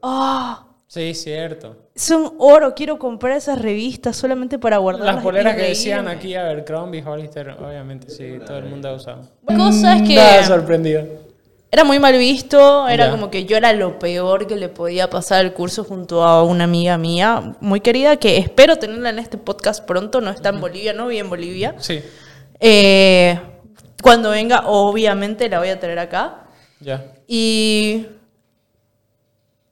¡Ah! 0.00 0.68
Sí, 0.86 1.12
cierto. 1.14 1.88
son 1.96 2.34
oro, 2.38 2.72
quiero 2.76 3.00
comprar 3.00 3.36
esas 3.36 3.60
revistas 3.60 4.16
solamente 4.16 4.56
para 4.60 4.78
guardarlas. 4.78 5.16
Las 5.16 5.24
poleras 5.24 5.54
y 5.54 5.56
que 5.56 5.62
decían 5.70 6.06
aquí, 6.06 6.36
Abercrombie, 6.36 7.02
Hollister, 7.04 7.50
obviamente, 7.50 8.10
sí, 8.10 8.38
todo 8.46 8.58
el 8.58 8.66
mundo 8.66 8.90
ha 8.90 8.94
usado. 8.94 9.22
La 9.48 9.56
cosa 9.56 9.96
es 9.96 10.02
que 10.02 10.14
Nada 10.14 10.44
sorprendido. 10.44 11.29
Era 11.72 11.84
muy 11.84 11.98
mal 12.00 12.16
visto, 12.18 12.88
era 12.88 13.10
como 13.10 13.30
que 13.30 13.44
yo 13.44 13.56
era 13.56 13.72
lo 13.72 13.98
peor 13.98 14.46
que 14.48 14.56
le 14.56 14.68
podía 14.68 15.08
pasar 15.08 15.40
al 15.40 15.52
curso 15.52 15.84
junto 15.84 16.24
a 16.24 16.42
una 16.42 16.64
amiga 16.64 16.98
mía 16.98 17.54
muy 17.60 17.80
querida 17.80 18.16
que 18.16 18.38
espero 18.38 18.76
tenerla 18.76 19.10
en 19.10 19.20
este 19.20 19.38
podcast 19.38 19.84
pronto, 19.84 20.20
no 20.20 20.30
está 20.30 20.48
en 20.48 20.60
Bolivia, 20.60 20.92
no 20.92 21.06
vive 21.06 21.20
en 21.20 21.30
Bolivia. 21.30 21.74
Sí, 21.78 22.02
Eh, 22.58 23.38
cuando 24.02 24.30
venga, 24.30 24.64
obviamente 24.66 25.48
la 25.48 25.58
voy 25.60 25.68
a 25.68 25.78
tener 25.78 25.98
acá. 25.98 26.46
ya. 26.80 27.04
Y 27.28 28.06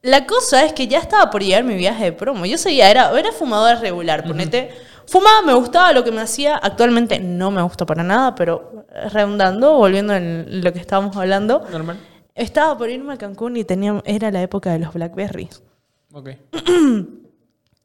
la 0.02 0.26
cosa 0.26 0.64
es 0.64 0.72
que 0.72 0.86
ya 0.86 0.98
estaba 0.98 1.28
por 1.30 1.42
llegar 1.42 1.64
mi 1.64 1.74
viaje 1.74 2.04
de 2.04 2.12
promo. 2.12 2.46
Yo 2.46 2.56
seguía, 2.56 2.90
era, 2.90 3.10
era 3.18 3.32
fumadora 3.32 3.74
regular, 3.80 4.24
ponete. 4.24 4.70
Fumaba, 5.08 5.42
me 5.42 5.54
gustaba 5.54 5.92
lo 5.92 6.04
que 6.04 6.10
me 6.12 6.20
hacía. 6.20 6.56
Actualmente 6.56 7.18
no 7.18 7.50
me 7.50 7.62
gusta 7.62 7.86
para 7.86 8.02
nada, 8.02 8.34
pero 8.34 8.86
redundando, 9.12 9.74
volviendo 9.78 10.14
en 10.14 10.62
lo 10.62 10.72
que 10.72 10.78
estábamos 10.80 11.16
hablando. 11.16 11.64
Normal. 11.72 11.98
Estaba 12.34 12.76
por 12.76 12.88
irme 12.90 13.14
a 13.14 13.16
Cancún 13.16 13.56
y 13.56 13.64
tenía, 13.64 14.00
era 14.04 14.30
la 14.30 14.42
época 14.42 14.70
de 14.72 14.78
los 14.80 14.92
Blackberries. 14.92 15.62
Ok. 16.12 16.30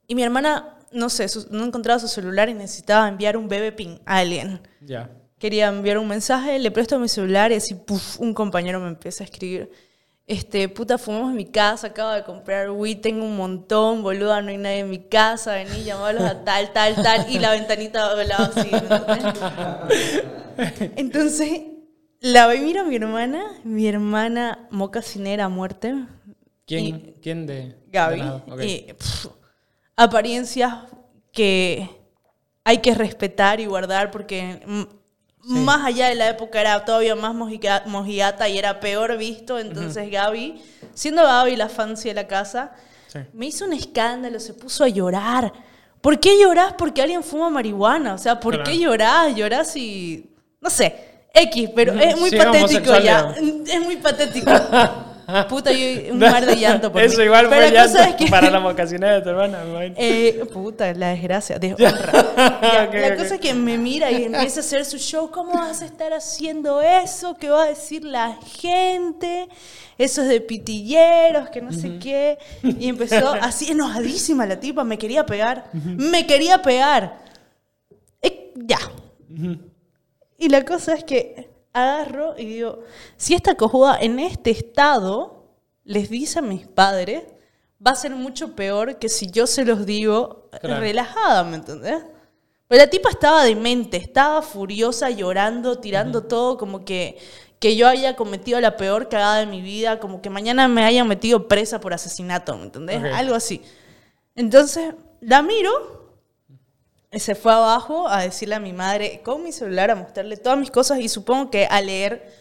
Y 0.05 0.15
mi 0.15 0.23
hermana, 0.23 0.77
no 0.91 1.09
sé, 1.09 1.27
su- 1.29 1.47
no 1.49 1.63
encontraba 1.63 1.97
su 1.97 2.09
celular 2.09 2.49
y 2.49 2.53
necesitaba 2.53 3.07
enviar 3.07 3.37
un 3.37 3.47
bebé 3.47 3.71
ping 3.71 3.97
a 4.05 4.17
alguien. 4.17 4.59
Ya. 4.81 5.09
Quería 5.39 5.69
enviar 5.69 5.97
un 5.97 6.07
mensaje, 6.09 6.59
le 6.59 6.71
presto 6.71 6.99
mi 6.99 7.07
celular 7.07 7.51
y 7.51 7.55
así, 7.55 7.73
puf, 7.73 8.19
un 8.19 8.33
compañero 8.33 8.79
me 8.81 8.89
empieza 8.89 9.23
a 9.23 9.25
escribir. 9.25 9.71
Este, 10.25 10.69
puta, 10.69 10.97
fumamos 10.97 11.31
en 11.31 11.37
mi 11.37 11.45
casa, 11.45 11.87
acabo 11.87 12.11
de 12.11 12.23
comprar 12.23 12.71
weed, 12.71 13.01
tengo 13.01 13.25
un 13.25 13.35
montón, 13.35 14.03
boluda, 14.03 14.41
no 14.41 14.49
hay 14.49 14.57
nadie 14.57 14.79
en 14.79 14.89
mi 14.89 14.99
casa, 14.99 15.53
vení, 15.55 15.83
llamarlos 15.83 16.23
a 16.23 16.43
tal, 16.43 16.71
tal, 16.71 16.95
tal, 16.95 17.29
y 17.29 17.39
la 17.39 17.51
ventanita 17.51 18.09
hablaba 18.11 18.45
así. 18.45 18.69
¿me 20.57 20.91
Entonces, 20.95 21.61
la 22.21 22.47
ve, 22.47 22.59
miro 22.59 22.81
a 22.81 22.83
mi 22.85 22.95
hermana, 22.95 23.43
mi 23.63 23.87
hermana 23.87 24.67
mocasinera 24.71 25.45
a 25.45 25.49
muerte. 25.49 25.93
¿Quién, 26.65 26.85
Y- 26.85 27.13
¿quién 27.21 27.45
de? 27.45 27.75
Gaby. 27.87 28.19
de 28.19 28.25
lado? 28.25 28.63
Y, 28.63 28.87
apariencias 29.95 30.73
que 31.31 31.89
hay 32.63 32.77
que 32.77 32.95
respetar 32.95 33.59
y 33.59 33.65
guardar 33.65 34.09
porque 34.09 34.61
más 35.43 35.85
allá 35.85 36.07
de 36.07 36.15
la 36.15 36.29
época 36.29 36.61
era 36.61 36.83
todavía 36.85 37.15
más 37.15 37.33
mojiga- 37.35 37.83
mojigata 37.85 38.47
y 38.49 38.57
era 38.57 38.79
peor 38.79 39.17
visto. 39.17 39.59
Entonces 39.59 40.09
Gaby, 40.09 40.61
siendo 40.93 41.23
Gaby 41.23 41.55
la 41.55 41.69
fancy 41.69 42.09
de 42.09 42.15
la 42.15 42.27
casa, 42.27 42.71
Sí. 43.07 43.19
me 43.33 43.45
hizo 43.47 43.65
un 43.65 43.73
escándalo, 43.73 44.39
se 44.39 44.53
puso 44.53 44.83
a 44.83 44.87
llorar. 44.89 45.51
¿Por 46.01 46.19
qué 46.19 46.39
llorás? 46.41 46.73
Porque 46.77 47.01
alguien 47.01 47.23
fuma 47.23 47.49
marihuana. 47.49 48.13
O 48.13 48.17
sea, 48.17 48.39
¿por 48.39 48.55
Claro. 48.55 48.69
qué 48.71 48.77
llorás? 48.79 49.35
Llorás 49.35 49.75
y... 49.75 50.29
No 50.59 50.69
sé, 50.69 50.95
X, 51.33 51.69
pero 51.75 51.93
es 51.93 52.19
muy 52.19 52.29
Sí, 52.29 52.37
patético 52.37 52.97
ya. 52.99 53.33
Es 53.67 53.81
muy 53.81 53.97
patético. 53.97 54.49
Puta, 55.49 55.71
yo 55.71 56.11
un 56.13 56.19
mar 56.19 56.45
de 56.45 56.55
llanto 56.55 56.91
por 56.91 57.01
Eso 57.03 57.19
mí. 57.19 57.23
igual 57.25 57.47
fue 57.47 57.71
llanto 57.71 57.99
es 57.99 58.15
que- 58.15 58.27
para 58.27 58.49
la 58.49 58.59
mocasinera 58.61 59.15
de 59.15 59.21
tu 59.21 59.29
hermana, 59.29 59.59
eh, 59.97 60.43
puta, 60.51 60.93
la 60.93 61.09
desgracia, 61.09 61.57
deshonra. 61.59 62.11
Ya, 62.61 62.85
Ok, 62.87 62.93
la 62.95 63.15
cosa 63.15 63.35
es 63.35 63.41
que 63.41 63.53
me 63.53 63.77
mira 63.77 64.11
y 64.11 64.23
empieza 64.25 64.59
a 64.59 64.63
hacer 64.63 64.85
su 64.85 64.97
show. 64.97 65.29
¿Cómo 65.31 65.53
vas 65.53 65.81
a 65.81 65.85
estar 65.85 66.11
haciendo 66.13 66.81
eso? 66.81 67.35
¿Qué 67.37 67.49
va 67.49 67.63
a 67.63 67.67
decir 67.67 68.03
la 68.03 68.37
gente? 68.59 69.47
Eso 69.97 70.23
es 70.23 70.27
de 70.29 70.41
pitilleros, 70.41 71.49
que 71.49 71.61
no 71.61 71.71
sé 71.71 71.99
qué. 71.99 72.37
Y 72.63 72.89
empezó 72.89 73.33
así 73.41 73.71
enojadísima 73.71 74.45
la 74.45 74.59
tipa, 74.59 74.83
me 74.83 74.97
quería 74.97 75.25
pegar. 75.25 75.69
Me 75.73 76.25
quería 76.27 76.61
pegar. 76.61 77.19
Eh, 78.21 78.51
ya. 78.55 78.79
Y 80.37 80.49
la 80.49 80.65
cosa 80.65 80.95
es 80.95 81.03
que 81.03 81.49
agarro 81.73 82.35
y 82.37 82.45
digo, 82.45 82.79
si 83.17 83.33
esta 83.33 83.55
cojuda 83.55 83.97
en 83.99 84.19
este 84.19 84.51
estado 84.51 85.43
les 85.83 86.09
dice 86.09 86.39
a 86.39 86.41
mis 86.41 86.67
padres, 86.67 87.23
va 87.85 87.91
a 87.91 87.95
ser 87.95 88.11
mucho 88.11 88.55
peor 88.55 88.97
que 88.97 89.09
si 89.09 89.29
yo 89.29 89.47
se 89.47 89.65
los 89.65 89.85
digo 89.85 90.49
Claro. 90.61 90.79
relajada, 90.79 91.43
¿me 91.43 91.57
entendés? 91.57 92.03
Pero 92.67 92.81
la 92.83 92.89
tipa 92.89 93.09
estaba 93.09 93.43
demente, 93.43 93.97
estaba 93.97 94.41
furiosa, 94.41 95.09
llorando, 95.09 95.79
tirando 95.79 96.23
todo 96.23 96.57
como 96.57 96.85
que, 96.85 97.17
que 97.59 97.75
yo 97.75 97.87
haya 97.87 98.15
cometido 98.15 98.61
la 98.61 98.77
peor 98.77 99.09
cagada 99.09 99.39
de 99.39 99.45
mi 99.47 99.61
vida, 99.61 99.99
como 99.99 100.21
que 100.21 100.29
mañana 100.29 100.67
me 100.67 100.83
hayan 100.85 101.07
metido 101.07 101.47
presa 101.47 101.79
por 101.81 101.93
asesinato, 101.93 102.55
¿me 102.55 102.65
entendés? 102.65 103.03
Algo 103.13 103.35
así. 103.35 103.61
Entonces, 104.35 104.93
la 105.19 105.41
miro, 105.41 106.02
se 107.19 107.35
fue 107.35 107.53
abajo 107.53 108.07
a 108.07 108.21
decirle 108.21 108.55
a 108.55 108.59
mi 108.59 108.73
madre 108.73 109.21
con 109.23 109.43
mi 109.43 109.51
celular, 109.51 109.91
a 109.91 109.95
mostrarle 109.95 110.37
todas 110.37 110.57
mis 110.57 110.71
cosas 110.71 110.99
y 110.99 111.09
supongo 111.09 111.51
que 111.51 111.65
a 111.65 111.81
leer 111.81 112.31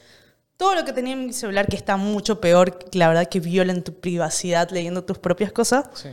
todo 0.57 0.75
lo 0.75 0.85
que 0.85 0.93
tenía 0.93 1.15
en 1.15 1.27
mi 1.27 1.33
celular, 1.33 1.67
que 1.67 1.77
está 1.77 1.97
mucho 1.97 2.41
peor, 2.41 2.79
la 2.93 3.09
verdad 3.09 3.29
que 3.29 3.41
violan 3.41 3.83
tu 3.83 3.95
privacidad 3.95 4.71
leyendo 4.71 5.05
tus 5.05 5.19
propias 5.19 5.53
cosas. 5.53 5.87
Sí. 5.95 6.11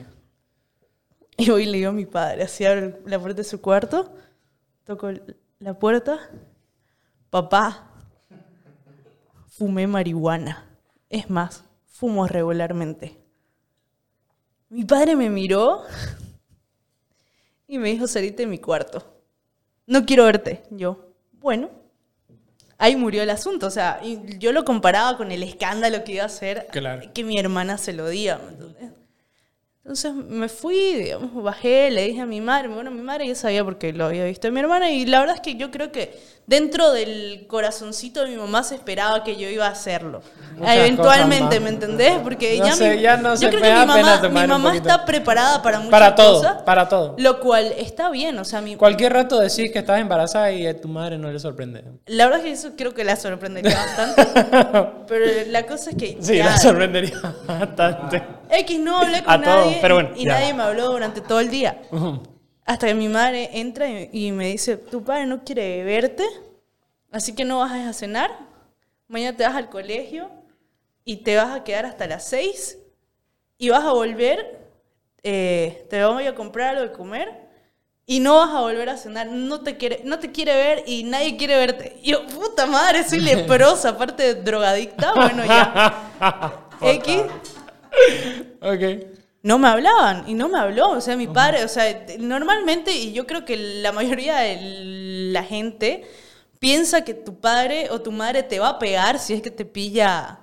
Y 1.37 1.49
voy 1.49 1.63
y 1.63 1.65
le 1.67 1.77
digo 1.77 1.89
a 1.89 1.93
mi 1.93 2.05
padre, 2.05 2.43
así 2.43 2.65
abre 2.65 2.99
la 3.05 3.19
puerta 3.19 3.37
de 3.37 3.43
su 3.43 3.61
cuarto, 3.61 4.13
toco 4.83 5.09
la 5.59 5.73
puerta, 5.73 6.19
papá, 7.29 7.91
fumé 9.47 9.87
marihuana. 9.87 10.65
Es 11.09 11.29
más, 11.29 11.63
fumo 11.85 12.27
regularmente. 12.27 13.17
Mi 14.69 14.83
padre 14.83 15.15
me 15.15 15.29
miró 15.29 15.83
y 17.69 17.77
me 17.77 17.89
dijo, 17.89 18.07
salite 18.07 18.43
de 18.43 18.47
mi 18.47 18.57
cuarto. 18.57 19.21
No 19.85 20.05
quiero 20.05 20.25
verte. 20.25 20.63
Yo, 20.71 21.13
bueno. 21.33 21.69
Ahí 22.77 22.95
murió 22.95 23.23
el 23.23 23.29
asunto. 23.29 23.67
O 23.67 23.69
sea, 23.69 24.01
yo 24.39 24.51
lo 24.51 24.65
comparaba 24.65 25.15
con 25.17 25.31
el 25.31 25.43
escándalo 25.43 26.03
que 26.03 26.13
iba 26.13 26.23
a 26.23 26.27
hacer 26.27 26.67
Claro. 26.71 27.11
que 27.13 27.23
mi 27.23 27.37
hermana 27.37 27.77
se 27.77 27.93
lo 27.93 28.07
diga. 28.09 28.39
Entonces 29.83 30.13
me 30.13 30.49
fui, 30.49 30.95
digamos, 30.95 31.43
bajé, 31.43 31.89
le 31.89 32.05
dije 32.05 32.21
a 32.21 32.25
mi 32.25 32.41
madre, 32.41 32.67
bueno, 32.67 32.91
mi 32.91 33.01
madre 33.01 33.27
ya 33.27 33.35
sabía 33.35 33.63
porque 33.63 33.91
lo 33.93 34.05
había 34.05 34.25
visto 34.25 34.47
de 34.47 34.51
mi 34.51 34.59
hermana 34.59 34.91
y 34.91 35.05
la 35.05 35.19
verdad 35.21 35.35
es 35.35 35.41
que 35.41 35.55
yo 35.55 35.71
creo 35.71 35.91
que 35.91 36.15
dentro 36.49 36.91
del 36.91 37.45
corazoncito 37.47 38.21
de 38.23 38.29
mi 38.29 38.35
mamá 38.35 38.63
se 38.63 38.73
esperaba 38.73 39.23
que 39.23 39.35
yo 39.37 39.47
iba 39.47 39.67
a 39.67 39.69
hacerlo. 39.69 40.21
Muchas 40.57 40.77
Eventualmente, 40.77 41.45
cosas. 41.45 41.61
¿me 41.61 41.69
entendés? 41.69 42.13
Porque 42.23 42.57
No 42.57 42.65
ya, 42.65 42.73
sé, 42.73 42.95
mi- 42.95 43.01
ya 43.01 43.17
no 43.17 43.35
yo 43.35 43.49
creo 43.49 43.61
que 43.61 43.69
mi 43.71 43.85
mamá, 43.85 44.21
mi 44.29 44.47
mamá 44.47 44.75
está 44.75 45.05
preparada 45.05 45.61
para 45.61 45.77
muchas 45.77 45.91
Para 45.91 46.15
todo, 46.15 46.33
cosas, 46.39 46.61
para 46.63 46.89
todo. 46.89 47.15
lo 47.19 47.39
cual 47.39 47.71
está 47.77 48.09
bien, 48.09 48.37
o 48.39 48.43
sea, 48.43 48.61
mi, 48.61 48.75
Cualquier 48.75 49.13
rato 49.13 49.39
decís 49.39 49.71
que 49.71 49.79
estás 49.79 49.99
embarazada 50.01 50.51
y 50.51 50.65
a 50.65 50.81
tu 50.81 50.87
madre 50.87 51.17
no 51.19 51.31
le 51.31 51.39
sorprende. 51.39 51.83
la 52.07 52.25
verdad 52.25 52.39
es 52.39 52.45
que 52.45 52.51
eso 52.53 52.71
creo 52.75 52.93
que 52.95 53.03
la 53.03 53.15
sorprendería 53.15 53.75
bastante, 53.75 54.25
pero 55.07 55.25
la 55.47 55.65
cosa 55.67 55.91
es 55.91 55.95
que 55.97 56.17
Sí, 56.19 56.37
ya, 56.37 56.45
la 56.45 56.57
sorprendería 56.57 57.13
bastante. 57.47 58.23
X 58.49 58.79
no 58.79 58.97
hablé 58.97 59.23
con 59.23 59.33
A 59.33 59.37
nadie 59.37 59.77
pero 59.81 59.93
bueno, 59.95 60.09
y 60.15 60.25
ya. 60.25 60.33
nadie 60.33 60.53
me 60.55 60.63
habló 60.63 60.87
durante 60.91 61.21
todo 61.21 61.39
el 61.39 61.49
día. 61.51 61.79
Ujú. 61.91 62.23
Hasta 62.69 62.85
que 62.85 62.93
mi 62.93 63.07
madre 63.07 63.49
entra 63.53 63.89
y, 63.89 64.09
y 64.13 64.31
me 64.31 64.45
dice, 64.45 64.77
tu 64.77 65.03
padre 65.03 65.25
no 65.25 65.43
quiere 65.43 65.83
verte, 65.83 66.23
así 67.11 67.33
que 67.33 67.43
no 67.43 67.57
vas 67.57 67.71
a 67.71 67.93
cenar, 67.93 68.29
mañana 69.07 69.35
te 69.35 69.43
vas 69.43 69.55
al 69.55 69.71
colegio 69.71 70.29
y 71.03 71.23
te 71.23 71.35
vas 71.35 71.49
a 71.49 71.63
quedar 71.63 71.87
hasta 71.87 72.05
las 72.05 72.27
6 72.27 72.77
y 73.57 73.69
vas 73.69 73.83
a 73.83 73.93
volver, 73.93 74.59
eh, 75.23 75.87
te 75.89 76.05
voy 76.05 76.27
a 76.27 76.35
comprar 76.35 76.75
algo 76.75 76.83
de 76.83 76.91
comer 76.91 77.49
y 78.05 78.19
no 78.19 78.35
vas 78.35 78.51
a 78.51 78.61
volver 78.61 78.87
a 78.89 78.97
cenar, 78.97 79.25
no 79.25 79.61
te 79.61 79.75
quiere, 79.75 80.01
no 80.05 80.19
te 80.19 80.31
quiere 80.31 80.53
ver 80.53 80.83
y 80.85 81.05
nadie 81.05 81.37
quiere 81.37 81.55
verte. 81.55 81.97
Y 82.03 82.11
yo, 82.11 82.27
puta 82.27 82.67
madre, 82.67 83.03
soy 83.03 83.19
leprosa, 83.21 83.89
aparte 83.89 84.35
de 84.35 84.43
drogadicta, 84.43 85.15
bueno 85.15 85.43
ya. 85.43 86.69
X. 86.83 87.23
Ok. 88.61 89.18
No 89.41 89.57
me 89.57 89.67
hablaban 89.69 90.25
y 90.27 90.33
no 90.33 90.49
me 90.49 90.59
habló, 90.59 90.89
o 90.91 91.01
sea, 91.01 91.15
mi 91.15 91.27
padre, 91.27 91.63
o 91.63 91.67
sea, 91.69 92.05
normalmente, 92.19 92.91
y 92.91 93.13
yo 93.13 93.25
creo 93.25 93.45
que 93.45 93.55
la 93.55 93.91
mayoría 93.93 94.37
de 94.37 94.57
la 95.31 95.43
gente 95.43 96.03
piensa 96.59 97.03
que 97.05 97.13
tu 97.13 97.39
padre 97.39 97.87
o 97.89 98.01
tu 98.01 98.11
madre 98.11 98.43
te 98.43 98.59
va 98.59 98.69
a 98.69 98.79
pegar 98.79 99.17
si 99.17 99.33
es 99.33 99.41
que 99.41 99.49
te 99.51 99.63
pilla 99.63 100.39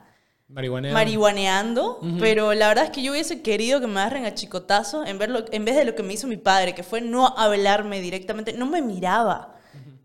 Marihuanea. 0.49 0.93
marihuaneando, 0.95 2.01
pero 2.19 2.55
la 2.55 2.69
verdad 2.69 2.85
es 2.85 2.91
que 2.91 3.03
yo 3.03 3.13
hubiese 3.13 3.43
querido 3.43 3.81
que 3.81 3.87
me 3.87 4.01
agarren 4.01 4.25
a 4.25 4.35
chicotazo 4.35 5.05
en, 5.05 5.19
ver 5.19 5.29
lo- 5.29 5.45
en 5.53 5.65
vez 5.67 5.77
de 5.77 5.85
lo 5.85 5.95
que 5.95 6.03
me 6.03 6.15
hizo 6.15 6.27
mi 6.27 6.37
padre, 6.39 6.75
que 6.75 6.83
fue 6.83 7.01
no 7.03 7.27
hablarme 7.37 8.01
directamente, 8.01 8.55
no 8.55 8.65
me 8.65 8.81
miraba, 8.81 9.57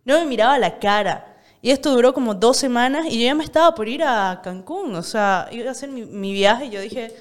no 0.04 0.20
me 0.20 0.26
miraba 0.26 0.58
la 0.60 0.80
cara. 0.80 1.31
Y 1.62 1.70
esto 1.70 1.92
duró 1.92 2.14
como 2.14 2.34
dos 2.34 2.58
semanas 2.58 3.06
y 3.08 3.20
yo 3.20 3.26
ya 3.26 3.36
me 3.36 3.44
estaba 3.44 3.76
por 3.76 3.88
ir 3.88 4.04
a 4.04 4.42
Cancún, 4.44 4.96
o 4.96 5.04
sea, 5.04 5.48
iba 5.52 5.68
a 5.70 5.72
hacer 5.72 5.90
mi, 5.90 6.06
mi 6.06 6.34
viaje 6.34 6.66
y 6.66 6.70
yo 6.72 6.82
dije, 6.82 7.14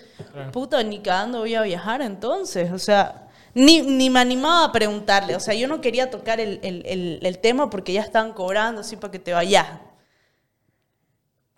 puta, 0.50 0.82
ni 0.82 1.00
cagando 1.00 1.40
voy 1.40 1.54
a 1.54 1.62
viajar 1.62 2.00
entonces, 2.00 2.72
o 2.72 2.78
sea, 2.78 3.28
ni, 3.52 3.82
ni 3.82 4.08
me 4.08 4.20
animaba 4.20 4.64
a 4.64 4.72
preguntarle, 4.72 5.36
o 5.36 5.40
sea, 5.40 5.52
yo 5.54 5.68
no 5.68 5.82
quería 5.82 6.08
tocar 6.10 6.40
el, 6.40 6.58
el- 6.62 6.86
el- 6.86 7.18
el 7.22 7.38
tema 7.38 7.68
porque 7.68 7.92
ya 7.92 8.00
estaban 8.00 8.32
cobrando 8.32 8.80
así 8.80 8.96
para 8.96 9.10
que 9.10 9.18
te 9.18 9.34
vayas. 9.34 9.66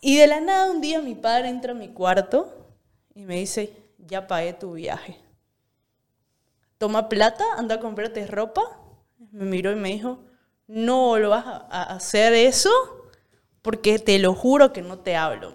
Y 0.01 0.17
de 0.17 0.27
la 0.27 0.41
nada 0.41 0.69
un 0.71 0.81
día 0.81 1.01
mi 1.01 1.15
padre 1.15 1.49
entra 1.51 1.71
a 1.73 1.77
mi 1.77 1.89
cuarto 1.89 2.75
y 3.15 3.25
me 3.25 3.37
dice, 3.37 3.77
ya 3.99 4.27
pagué 4.27 4.55
tu 4.55 4.73
viaje. 4.73 5.21
Toma 6.79 7.09
plata, 7.09 7.45
anda 7.57 7.77
a 7.77 7.81
comprarte 7.81 8.27
ropa. 8.27 8.63
Me 9.31 9.45
miró 9.45 9.71
y 9.71 9.77
me 9.77 9.91
dijo, 9.91 10.19
no 10.73 11.19
lo 11.19 11.31
vas 11.31 11.45
a, 11.47 11.83
hacer 11.95 12.33
eso 12.33 12.71
porque 13.61 13.99
te 13.99 14.19
lo 14.19 14.35
juro 14.35 14.73
que 14.73 14.81
no 14.81 14.99
te 14.99 15.17
hablo. 15.17 15.53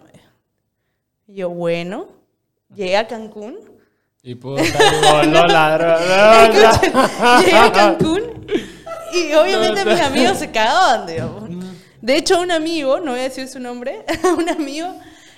Y 1.27 1.35
yo, 1.35 1.49
bueno, 1.49 2.07
llegué 2.73 2.95
a 2.95 3.07
Cancún. 3.07 3.57
Y 4.21 4.35
puta, 4.35 4.61
voló 5.11 5.47
la 5.47 6.49
llegué 7.41 7.57
a 7.57 7.71
Cancún 7.71 8.45
y 9.13 9.33
obviamente 9.33 9.85
mis 9.85 10.01
amigos 10.01 10.37
se 10.37 10.51
cagaban, 10.51 11.07
digamos. 11.07 11.49
De 12.01 12.15
hecho, 12.15 12.35
a 12.35 12.41
un 12.41 12.51
amigo, 12.51 12.99
no 12.99 13.11
voy 13.11 13.21
a 13.21 13.23
decir 13.23 13.47
su 13.47 13.59
nombre, 13.59 14.05
un 14.37 14.49
amigo 14.49 14.93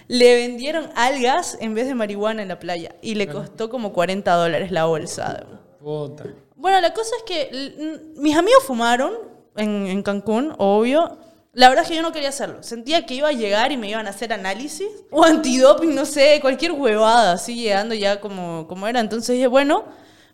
le 0.08 0.36
vendieron 0.36 0.90
algas 0.96 1.58
en 1.62 1.74
vez 1.74 1.88
de 1.88 1.96
marihuana 1.96 2.42
en 2.42 2.48
la 2.48 2.60
playa 2.60 2.96
y 3.02 3.16
le 3.16 3.28
costó 3.28 3.70
como 3.70 3.94
40 3.94 4.32
dólares 4.34 4.72
la 4.72 4.86
bolsa. 4.86 5.46
Puta. 5.80 6.26
Bueno, 6.56 6.82
la 6.82 6.94
cosa 6.94 7.12
es 7.16 7.24
que 7.24 8.12
mis 8.18 8.36
amigos 8.36 8.64
fumaron 8.64 9.30
en, 9.60 9.88
en 9.88 10.04
Cancún, 10.04 10.54
obvio. 10.58 11.18
La 11.54 11.70
verdad 11.70 11.84
es 11.84 11.90
que 11.90 11.96
yo 11.96 12.02
no 12.02 12.12
quería 12.12 12.30
hacerlo. 12.30 12.62
Sentía 12.62 13.06
que 13.06 13.16
iba 13.16 13.28
a 13.28 13.34
llegar 13.34 13.72
y 13.72 13.78
me 13.78 13.90
iban 13.90 14.08
a 14.08 14.12
hacer 14.12 14.32
análisis 14.34 14.88
o 15.12 15.24
antidoping, 15.24 15.94
no 15.94 16.06
sé, 16.06 16.40
cualquier 16.42 16.72
huevada, 16.74 17.34
así 17.34 17.56
llegando 17.56 17.96
ya 17.96 18.20
como, 18.20 18.68
como 18.68 18.88
era. 18.88 19.00
Entonces 19.00 19.36
dije, 19.36 19.48
bueno, 19.48 19.86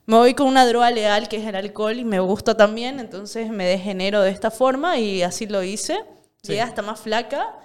me 0.06 0.18
voy 0.18 0.34
con 0.34 0.48
una 0.48 0.66
droga 0.68 0.92
legal 0.92 1.28
que 1.28 1.38
es 1.38 1.48
el 1.48 1.56
alcohol 1.56 1.98
y 1.98 2.06
me 2.06 2.20
gusta 2.20 2.56
también, 2.56 3.00
entonces 3.00 3.50
me 3.50 3.66
degenero 3.66 4.22
de 4.22 4.32
esta 4.32 4.52
forma 4.52 4.98
y 4.98 5.24
así 5.24 5.48
lo 5.48 5.64
hice. 5.64 5.98
Llegué 6.44 6.62
hasta 6.62 6.82
más 6.82 7.00
flaca 7.00 7.56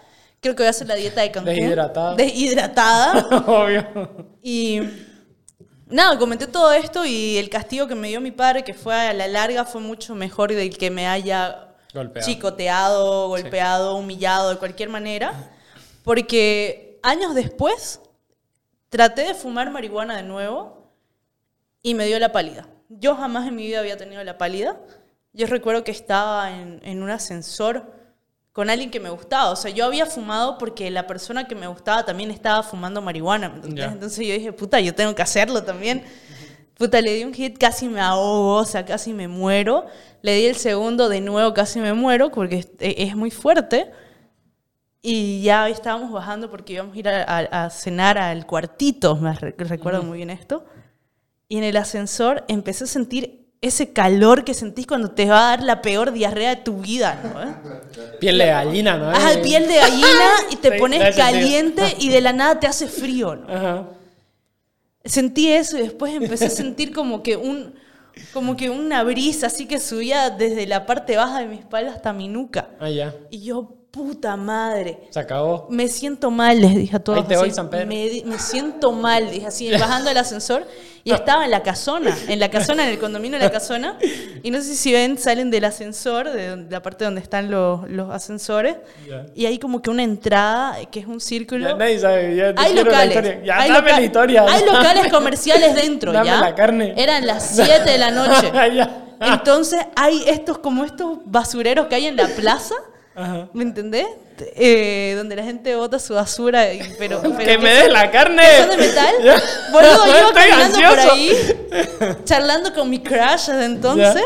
creo 0.40 0.54
que 0.54 0.62
voy 0.62 0.68
a 0.68 0.70
hacer 0.70 0.88
la 0.88 0.94
dieta 0.94 1.20
de 1.20 1.30
Cancún. 1.32 1.54
Deshidratada. 1.54 2.14
Deshidratada. 2.16 3.44
Obvio. 3.46 4.36
Y 4.42 4.80
nada, 5.90 6.18
comenté 6.18 6.46
todo 6.46 6.72
esto 6.72 7.04
y 7.04 7.36
el 7.38 7.50
castigo 7.50 7.86
que 7.86 7.94
me 7.94 8.08
dio 8.08 8.20
mi 8.20 8.30
padre, 8.30 8.64
que 8.64 8.74
fue 8.74 8.94
a 8.94 9.12
la 9.12 9.28
larga, 9.28 9.64
fue 9.64 9.80
mucho 9.80 10.14
mejor 10.14 10.52
del 10.52 10.76
que 10.76 10.90
me 10.90 11.06
haya 11.06 11.74
Golpeado. 11.92 12.26
chicoteado, 12.26 13.28
golpeado, 13.28 13.96
humillado 13.96 14.50
de 14.50 14.56
cualquier 14.56 14.88
manera. 14.88 15.50
Porque 16.04 16.98
años 17.02 17.34
después 17.34 18.00
traté 18.88 19.22
de 19.22 19.34
fumar 19.34 19.70
marihuana 19.70 20.16
de 20.16 20.22
nuevo 20.22 20.92
y 21.82 21.94
me 21.94 22.06
dio 22.06 22.18
la 22.18 22.32
pálida. 22.32 22.68
Yo 22.88 23.14
jamás 23.14 23.46
en 23.46 23.56
mi 23.56 23.66
vida 23.66 23.80
había 23.80 23.96
tenido 23.96 24.22
la 24.24 24.38
pálida. 24.38 24.80
Yo 25.32 25.46
recuerdo 25.46 25.84
que 25.84 25.92
estaba 25.92 26.50
en, 26.50 26.80
en 26.82 27.02
un 27.02 27.10
ascensor 27.10 27.99
con 28.52 28.68
alguien 28.70 28.90
que 28.90 29.00
me 29.00 29.10
gustaba. 29.10 29.50
O 29.50 29.56
sea, 29.56 29.70
yo 29.70 29.84
había 29.84 30.06
fumado 30.06 30.58
porque 30.58 30.90
la 30.90 31.06
persona 31.06 31.46
que 31.46 31.54
me 31.54 31.66
gustaba 31.68 32.04
también 32.04 32.30
estaba 32.30 32.62
fumando 32.62 33.00
marihuana. 33.00 33.60
Ya. 33.68 33.86
Entonces 33.86 34.26
yo 34.26 34.34
dije, 34.34 34.52
puta, 34.52 34.80
yo 34.80 34.94
tengo 34.94 35.14
que 35.14 35.22
hacerlo 35.22 35.62
también. 35.62 36.04
Puta, 36.76 37.00
le 37.00 37.14
di 37.14 37.24
un 37.24 37.34
hit, 37.34 37.58
casi 37.58 37.88
me 37.88 38.00
ahogo, 38.00 38.54
o 38.56 38.64
sea, 38.64 38.84
casi 38.86 39.12
me 39.12 39.28
muero. 39.28 39.86
Le 40.22 40.34
di 40.34 40.46
el 40.46 40.56
segundo, 40.56 41.08
de 41.08 41.20
nuevo 41.20 41.52
casi 41.54 41.78
me 41.78 41.92
muero 41.92 42.30
porque 42.30 42.58
es, 42.58 42.68
es 42.80 43.14
muy 43.16 43.30
fuerte. 43.30 43.90
Y 45.02 45.42
ya 45.42 45.68
estábamos 45.68 46.10
bajando 46.12 46.50
porque 46.50 46.74
íbamos 46.74 46.94
a 46.94 46.98
ir 46.98 47.08
a, 47.08 47.22
a- 47.22 47.64
a 47.66 47.70
cenar 47.70 48.18
al 48.18 48.46
cuartito, 48.46 49.16
me 49.16 49.32
re- 49.34 49.54
recuerdo 49.56 50.02
muy 50.02 50.18
bien 50.18 50.30
esto. 50.30 50.64
Y 51.48 51.56
en 51.58 51.64
el 51.64 51.76
ascensor 51.78 52.44
empecé 52.48 52.84
a 52.84 52.86
sentir 52.86 53.49
ese 53.62 53.92
calor 53.92 54.44
que 54.44 54.54
sentís 54.54 54.86
cuando 54.86 55.10
te 55.10 55.26
va 55.26 55.38
a 55.38 55.56
dar 55.56 55.62
la 55.62 55.82
peor 55.82 56.12
diarrea 56.12 56.50
de 56.56 56.62
tu 56.62 56.78
vida, 56.78 57.20
¿no? 57.22 57.42
¿Eh? 57.42 57.54
Piel 58.18 58.38
de 58.38 58.46
gallina, 58.46 58.96
¿no? 58.96 59.10
Ajá, 59.10 59.34
Eh, 59.34 59.38
piel 59.42 59.68
de 59.68 59.76
gallina 59.76 60.30
y 60.50 60.56
te 60.56 60.72
pones 60.72 61.14
caliente 61.14 61.82
y 61.98 62.08
de 62.08 62.20
la 62.22 62.32
nada 62.32 62.58
te 62.58 62.66
hace 62.66 62.86
frío, 62.86 63.36
¿no? 63.36 63.54
Ajá. 63.54 63.88
Sentí 65.04 65.52
eso 65.52 65.76
y 65.78 65.82
después 65.82 66.14
empecé 66.14 66.46
a 66.46 66.50
sentir 66.50 66.92
como 66.92 67.22
que 67.22 67.36
un 67.36 67.74
como 68.32 68.56
que 68.56 68.68
una 68.70 69.02
brisa 69.02 69.46
así 69.46 69.66
que 69.66 69.78
subía 69.78 70.30
desde 70.30 70.66
la 70.66 70.84
parte 70.84 71.16
baja 71.16 71.40
de 71.40 71.46
mi 71.46 71.56
espalda 71.56 71.92
hasta 71.92 72.12
mi 72.12 72.28
nuca. 72.28 72.68
Ah, 72.78 72.90
ya. 72.90 73.14
Y 73.30 73.42
yo, 73.42 73.76
puta 73.90 74.36
madre. 74.36 74.98
Se 75.10 75.20
acabó. 75.20 75.66
Me 75.70 75.88
siento 75.88 76.30
mal, 76.30 76.60
les 76.60 76.76
dije 76.76 76.96
a 76.96 76.98
todos. 76.98 77.20
Ahí 77.20 77.24
te 77.24 77.36
voy, 77.36 77.48
así, 77.48 77.56
San 77.56 77.70
Pedro. 77.70 77.86
Me, 77.86 78.22
me 78.26 78.38
siento 78.38 78.92
mal, 78.92 79.30
dije 79.30 79.46
así, 79.46 79.70
bajando 79.70 80.10
el 80.10 80.16
ascensor. 80.18 80.66
Y 81.02 81.12
estaba 81.12 81.44
en 81.44 81.50
la 81.50 81.62
casona, 81.62 82.16
en 82.28 82.38
la 82.38 82.50
casona, 82.50 82.84
en 82.84 82.90
el 82.90 82.98
condominio 82.98 83.38
de 83.38 83.44
la 83.44 83.50
casona. 83.50 83.96
Y 84.42 84.50
no 84.50 84.62
sé 84.62 84.74
si 84.74 84.90
ven, 84.90 85.18
salen 85.18 85.50
del 85.50 85.64
ascensor, 85.66 86.30
de 86.30 86.64
la 86.70 86.80
parte 86.80 87.04
donde 87.04 87.20
están 87.20 87.50
los, 87.50 87.86
los 87.90 88.10
ascensores. 88.10 88.76
Ya. 89.06 89.26
Y 89.34 89.44
hay 89.44 89.58
como 89.58 89.82
que 89.82 89.90
una 89.90 90.02
entrada, 90.02 90.78
que 90.90 91.00
es 91.00 91.06
un 91.06 91.20
círculo. 91.20 91.68
Ya 91.68 91.74
nadie 91.76 91.98
sabe. 91.98 92.34
Ya 92.36 92.54
Hay 92.56 92.74
locales. 92.74 93.44
Ya, 93.44 93.58
hay 93.60 93.70
loca- 93.70 93.92
la 93.92 94.00
historia. 94.00 94.44
Hay 94.48 94.64
locales 94.64 95.12
comerciales 95.12 95.74
dentro, 95.74 96.10
Dame 96.14 96.26
¿ya? 96.26 96.40
la 96.40 96.54
carne. 96.54 96.94
Eran 96.96 97.26
las 97.26 97.50
7 97.54 97.90
de 97.90 97.98
la 97.98 98.10
noche. 98.10 98.50
Entonces 99.20 99.80
hay 99.94 100.22
estos 100.26 100.58
como 100.58 100.84
estos 100.86 101.18
basureros 101.26 101.86
que 101.88 101.96
hay 101.96 102.06
en 102.06 102.16
la 102.16 102.26
plaza, 102.28 102.74
Ajá. 103.14 103.48
¿me 103.52 103.62
entendés? 103.64 104.06
Eh, 104.56 105.14
donde 105.16 105.36
la 105.36 105.42
gente 105.44 105.74
bota 105.76 105.98
su 105.98 106.14
basura, 106.14 106.72
y- 106.72 106.80
pero, 106.98 107.20
pero 107.22 107.36
que 107.38 107.58
me 107.58 107.70
des 107.74 107.90
la 107.92 108.10
carne. 108.10 108.42
de 108.42 108.76
metal. 108.76 109.14
Boludo, 109.72 110.06
yo 110.06 110.32
caminando 110.34 110.76
por 110.76 110.84
ansioso. 110.84 111.12
ahí, 111.12 112.16
charlando 112.24 112.72
con 112.72 112.88
mi 112.88 113.00
crush 113.00 113.46
desde 113.48 113.64
entonces, 113.66 114.24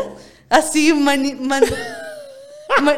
así 0.49 0.93
mani- 0.93 1.35
man- 1.35 1.63
ma- 2.81 2.95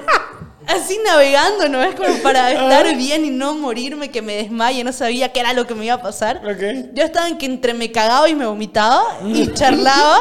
así 0.67 0.99
navegando, 1.05 1.69
¿no? 1.69 1.81
Es 1.81 1.95
como 1.95 2.13
para 2.19 2.51
estar 2.51 2.95
bien 2.95 3.25
y 3.25 3.29
no 3.31 3.55
morirme, 3.55 4.11
que 4.11 4.21
me 4.21 4.35
desmaye, 4.35 4.83
no 4.83 4.91
sabía 4.91 5.31
qué 5.31 5.39
era 5.39 5.53
lo 5.53 5.65
que 5.65 5.73
me 5.73 5.85
iba 5.85 5.95
a 5.95 6.01
pasar. 6.01 6.41
Ok. 6.45 6.91
Yo 6.93 7.03
estaba 7.03 7.27
en 7.29 7.37
que 7.37 7.45
entre 7.47 7.73
me 7.73 7.91
cagaba 7.91 8.27
y 8.29 8.35
me 8.35 8.45
vomitaba 8.45 9.03
y 9.25 9.51
charlaba. 9.53 10.19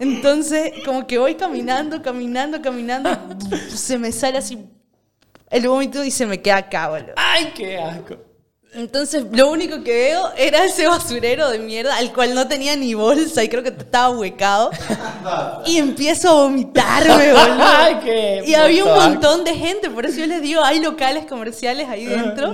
Entonces, 0.00 0.72
como 0.84 1.06
que 1.06 1.18
voy 1.18 1.36
caminando, 1.36 2.02
caminando, 2.02 2.60
caminando, 2.60 3.10
se 3.74 3.96
me 3.96 4.10
sale 4.12 4.38
así 4.38 4.58
el 5.50 5.68
vómito 5.68 6.02
y 6.04 6.10
se 6.10 6.26
me 6.26 6.40
queda 6.40 6.56
acá, 6.58 6.88
boludo. 6.88 7.12
Ay, 7.16 7.52
qué 7.56 7.78
asco. 7.78 8.16
Entonces, 8.76 9.24
lo 9.30 9.52
único 9.52 9.84
que 9.84 9.92
veo 9.92 10.32
era 10.36 10.64
ese 10.64 10.88
basurero 10.88 11.48
de 11.48 11.60
mierda 11.60 11.96
al 11.96 12.12
cual 12.12 12.34
no 12.34 12.48
tenía 12.48 12.74
ni 12.74 12.92
bolsa 12.94 13.44
y 13.44 13.48
creo 13.48 13.62
que 13.62 13.68
estaba 13.68 14.10
huecado. 14.10 14.70
Y 15.64 15.76
empiezo 15.78 16.28
a 16.30 16.32
vomitarme, 16.42 17.32
boludo. 17.32 17.56
Ay, 17.64 17.96
qué 18.02 18.42
Y 18.44 18.54
había 18.54 18.84
un 18.84 18.94
montón 18.94 19.44
de 19.44 19.54
gente, 19.54 19.90
por 19.90 20.06
eso 20.06 20.18
yo 20.18 20.26
les 20.26 20.42
digo, 20.42 20.60
hay 20.64 20.80
locales 20.80 21.24
comerciales 21.26 21.88
ahí 21.88 22.06
Ah, 22.08 22.20
dentro. 22.22 22.52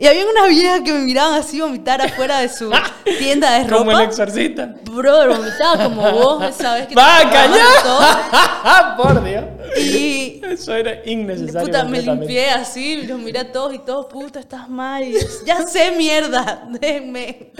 Y 0.00 0.06
había 0.06 0.24
unas 0.26 0.48
viejas 0.48 0.80
que 0.80 0.94
me 0.94 1.00
miraban 1.00 1.34
así 1.34 1.60
vomitar 1.60 2.00
afuera 2.00 2.38
de 2.40 2.48
su 2.48 2.72
tienda 3.18 3.58
de 3.58 3.68
Como 3.68 3.90
el 3.90 3.98
ropa. 3.98 4.04
exorcista. 4.04 4.74
Brother, 4.84 5.28
vomitaba 5.36 5.84
como 5.84 6.10
vos, 6.12 6.54
¿sabes? 6.56 6.86
Que 6.88 6.94
¡Va, 6.94 7.18
todo. 7.82 8.96
Por 8.96 9.22
Dios. 9.22 9.44
Y 9.78 10.40
Eso 10.42 10.74
era 10.74 11.04
innecesario. 11.04 11.66
puta, 11.66 11.84
me 11.84 12.00
limpié 12.00 12.48
así, 12.50 13.02
los 13.02 13.18
miré 13.18 13.40
a 13.40 13.52
todos 13.52 13.74
y 13.74 13.78
todos, 13.80 14.06
puta, 14.06 14.40
estás 14.40 14.70
mal. 14.70 15.04
Y 15.04 15.14
ya 15.44 15.66
sé, 15.66 15.90
mierda, 15.92 16.66
déjenme. 16.70 17.52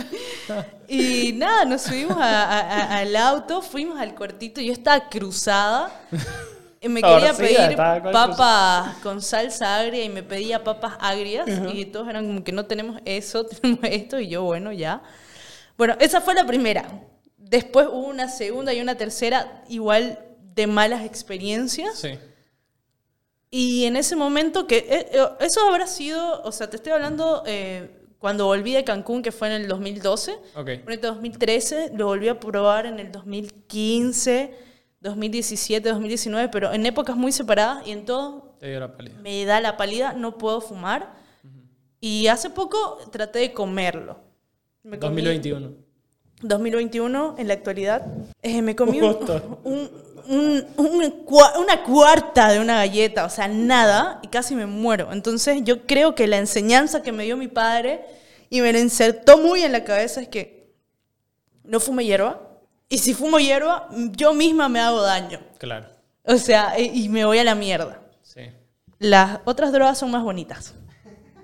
Y 0.89 1.35
nada, 1.35 1.67
nos 1.67 1.83
subimos 1.83 2.17
a- 2.17 2.45
a- 2.45 2.61
a- 2.61 2.99
al 3.01 3.15
auto, 3.17 3.61
fuimos 3.63 4.01
al 4.01 4.15
cuartito, 4.15 4.61
yo 4.63 4.73
estaba 4.73 5.09
cruzada. 5.11 5.91
Y 6.83 6.89
me 6.89 7.03
quería 7.03 7.35
pedir 7.35 7.77
papas 7.77 8.97
con 9.03 9.21
salsa 9.21 9.79
agria 9.81 10.03
y 10.03 10.09
me 10.09 10.23
pedía 10.23 10.65
papas 10.65 10.95
agrias 10.99 11.47
y 11.75 11.85
todos 11.85 12.09
eran 12.09 12.27
como 12.27 12.43
que 12.43 12.53
no 12.53 12.65
tenemos 12.65 13.03
eso, 13.05 13.45
tenemos 13.63 13.81
esto 13.85 14.19
y 14.19 14.29
yo, 14.29 14.45
bueno, 14.45 14.73
ya. 14.73 15.03
Bueno, 15.77 15.97
esa 16.01 16.23
fue 16.23 16.35
la 16.35 16.47
primera. 16.47 16.87
Después 17.37 17.87
hubo 17.89 18.07
una 18.07 18.29
segunda 18.29 18.73
y 18.73 18.81
una 18.81 18.97
tercera 18.97 19.63
igual 19.69 20.19
de 20.55 20.67
malas 20.67 21.05
experiencias. 21.05 21.99
Sí. 21.99 22.19
Y 23.51 23.85
en 23.85 23.97
ese 23.97 24.17
momento 24.17 24.67
que 24.67 24.79
eh, 24.79 25.09
eh, 25.13 25.29
eso 25.41 25.69
habrá 25.69 25.87
sido, 25.87 26.43
o 26.43 26.53
sea, 26.53 26.71
te 26.71 26.77
estoy 26.77 26.93
hablando 26.93 27.43
eh, 27.47 27.91
cuando 28.19 28.47
volví 28.47 28.73
de 28.73 28.85
Cancún, 28.85 29.23
que 29.23 29.33
fue 29.33 29.49
en 29.49 29.55
el 29.55 29.69
2012. 29.69 30.33
Ok. 30.55 30.71
Ponete 30.85 31.07
2013, 31.09 31.91
lo 31.95 32.07
volví 32.07 32.29
a 32.29 32.39
probar 32.39 32.87
en 32.87 33.01
el 33.01 33.11
2015, 33.11 34.55
2017, 35.01 35.89
2019, 35.89 36.49
pero 36.51 36.73
en 36.73 36.85
épocas 36.87 37.17
muy 37.17 37.33
separadas 37.33 37.87
y 37.87 37.93
en 37.93 38.05
todo 38.05 38.55
Te 38.61 38.69
dio 38.69 38.81
la 38.81 38.95
me 39.23 39.45
da 39.45 39.61
la 39.61 39.77
pálida, 39.77 40.13
no 40.13 40.37
puedo 40.39 40.61
fumar. 40.61 41.15
Y 42.01 42.27
hace 42.29 42.51
poco 42.51 42.99
traté 43.11 43.39
de 43.41 43.53
comerlo. 43.53 44.19
Me 44.83 44.99
comí- 44.99 45.01
2021. 45.23 45.73
2021, 46.43 47.35
en 47.39 47.49
la 47.49 47.55
actualidad, 47.55 48.07
eh, 48.43 48.63
me 48.63 48.75
comí 48.75 49.01
un- 49.03 49.17
un- 49.65 50.65
un- 50.77 51.25
una 51.59 51.83
cuarta 51.83 52.51
de 52.53 52.61
una 52.61 52.77
galleta, 52.77 53.25
o 53.25 53.31
sea, 53.31 53.49
nada, 53.49 54.21
y 54.23 54.29
casi 54.29 54.55
me 54.55 54.65
muero. 54.67 55.13
Entonces 55.13 55.61
yo 55.65 55.87
creo 55.87 56.15
que 56.15 56.27
la 56.27 56.39
enseñanza 56.39 57.03
que 57.03 57.13
me 57.13 57.25
dio 57.25 57.37
mi 57.37 57.49
padre 57.49 58.05
y 58.49 58.61
me 58.63 58.73
lo 58.73 58.79
insertó 58.79 59.39
muy 59.39 59.63
en 59.63 59.73
la 59.73 59.85
cabeza 59.85 60.21
es 60.23 60.29
que 60.29 60.73
no 61.65 61.81
fume 61.81 62.05
hierba, 62.05 62.50
y 62.91 62.99
si 62.99 63.15
fumo 63.15 63.39
hierba, 63.39 63.89
yo 64.13 64.35
misma 64.35 64.69
me 64.69 64.81
hago 64.81 65.01
daño. 65.01 65.41
Claro. 65.59 65.87
O 66.25 66.37
sea, 66.37 66.79
y 66.79 67.05
y 67.05 67.09
me 67.09 67.25
voy 67.25 67.39
a 67.39 67.45
la 67.45 67.55
mierda. 67.55 68.03
Sí. 68.23 68.43
Las 68.99 69.39
otras 69.47 69.73
drogas 69.73 69.97
son 69.99 70.11
más 70.11 70.23
bonitas. 70.23 70.75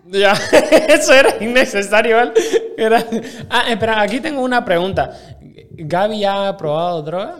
Ya, 0.08 0.32
eso 0.88 1.12
era 1.14 1.42
innecesario, 1.42 2.16
¿vale? 2.16 2.32
Era... 2.76 3.04
Ah, 3.48 3.64
espera, 3.70 4.02
aquí 4.02 4.20
tengo 4.20 4.42
una 4.42 4.64
pregunta. 4.64 5.18
¿Gaby 5.72 6.24
ha 6.24 6.56
probado 6.56 7.02
droga? 7.02 7.38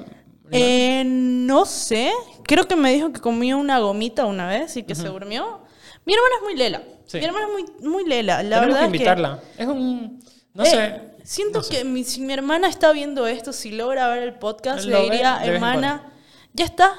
Eh, 0.51 1.03
no 1.07 1.65
sé. 1.67 2.11
Creo 2.45 2.67
que 2.67 2.75
me 2.77 2.93
dijo 2.93 3.13
que 3.13 3.21
comió 3.21 3.59
una 3.59 3.79
gomita 3.79 4.25
una 4.27 4.49
vez 4.49 4.77
y 4.77 4.83
que 4.83 4.95
se 4.95 5.07
durmió. 5.09 5.61
Mi 6.05 6.15
hermana 6.15 6.35
es 6.37 6.43
muy 6.43 6.57
lela. 6.57 6.83
Sí. 7.07 7.19
Mi 7.19 7.25
hermana 7.25 7.47
es 7.47 7.53
muy, 7.53 7.89
muy 7.91 8.05
lela. 8.09 8.43
La 8.43 8.61
Tenemos 8.61 8.67
verdad 8.67 8.79
que 8.79 8.85
es 8.85 8.91
que- 8.91 8.97
invitarla. 8.97 9.41
Es 9.59 9.67
un... 9.67 10.21
No 10.55 10.63
Eh, 10.65 10.67
sé. 10.67 11.01
Siento 11.27 11.59
no 11.59 11.63
sé. 11.65 11.79
que 11.79 11.85
mi- 11.85 12.05
si 12.05 12.21
mi 12.21 12.33
hermana 12.33 12.69
está 12.69 12.93
viendo 12.93 13.27
esto, 13.27 13.53
si 13.53 13.73
logra 13.73 14.09
ver 14.09 14.23
el 14.23 14.35
podcast, 14.35 14.85
Lo 14.87 14.99
le 14.99 15.05
diría, 15.11 15.41
hermana, 15.45 16.13
ya 16.53 16.65
estás, 16.65 16.91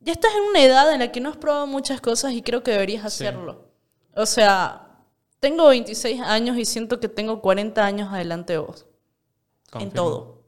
ya 0.00 0.12
estás 0.12 0.32
en 0.34 0.42
una 0.48 0.62
edad 0.64 0.92
en 0.92 1.00
la 1.00 1.12
que 1.12 1.20
no 1.20 1.28
has 1.28 1.36
probado 1.36 1.66
muchas 1.66 2.00
cosas 2.00 2.32
y 2.32 2.42
creo 2.42 2.62
que 2.62 2.70
deberías 2.70 3.04
hacerlo. 3.04 3.68
O 4.14 4.24
sea, 4.26 4.86
tengo 5.40 5.68
26 5.68 6.20
años 6.22 6.56
y 6.56 6.64
siento 6.64 7.00
que 7.00 7.08
tengo 7.08 7.40
40 7.42 7.84
años 7.84 8.12
adelante 8.12 8.54
de 8.54 8.58
vos. 8.60 8.86
En 9.78 9.90
todo. 9.90 10.40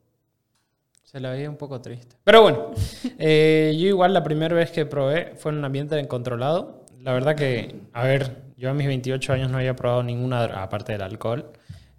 Se 1.04 1.20
la 1.20 1.30
veía 1.30 1.50
un 1.50 1.56
poco 1.58 1.80
triste. 1.82 2.16
Pero 2.24 2.40
bueno, 2.42 2.70
eh, 3.18 3.76
yo 3.78 3.86
igual 3.88 4.14
la 4.14 4.22
primera 4.24 4.54
vez 4.54 4.70
que 4.70 4.86
probé 4.86 5.34
fue 5.36 5.52
en 5.52 5.58
un 5.58 5.64
ambiente 5.66 6.08
controlado. 6.08 6.86
La 6.98 7.12
verdad 7.12 7.36
que, 7.36 7.80
a 7.92 8.04
ver, 8.04 8.42
yo 8.56 8.70
a 8.70 8.74
mis 8.74 8.86
28 8.86 9.32
años 9.34 9.50
no 9.50 9.58
había 9.58 9.76
probado 9.76 10.02
ninguna 10.02 10.44
aparte 10.62 10.92
del 10.92 11.02
alcohol. 11.02 11.52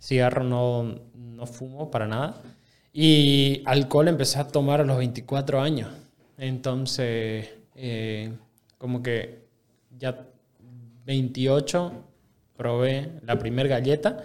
Cigarro 0.03 0.43
no, 0.43 0.99
no 1.15 1.45
fumo 1.45 1.89
para 1.89 2.07
nada. 2.07 2.41
Y 2.91 3.63
alcohol 3.65 4.09
empecé 4.09 4.37
a 4.37 4.47
tomar 4.47 4.81
a 4.81 4.83
los 4.83 4.97
24 4.97 5.61
años. 5.61 5.89
Entonces, 6.37 7.49
eh, 7.75 8.33
como 8.77 9.01
que 9.01 9.45
ya 9.97 10.25
28 11.05 11.91
probé 12.57 13.11
la 13.21 13.39
primer 13.39 13.69
galleta 13.69 14.23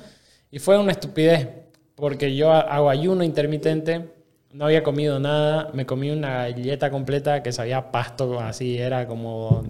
y 0.51 0.59
fue 0.59 0.77
una 0.79 0.91
estupidez 0.93 1.49
porque 1.95 2.35
yo 2.35 2.53
hago 2.53 2.91
ayuno 2.91 3.23
intermitente, 3.23 4.11
no 4.53 4.65
había 4.65 4.83
comido 4.83 5.21
nada, 5.21 5.71
me 5.75 5.87
comí 5.87 6.11
una 6.11 6.49
galleta 6.49 6.91
completa 6.91 7.43
que 7.43 7.53
sabía 7.53 7.93
pasto, 7.93 8.41
así 8.41 8.79
era 8.79 9.07
como... 9.07 9.65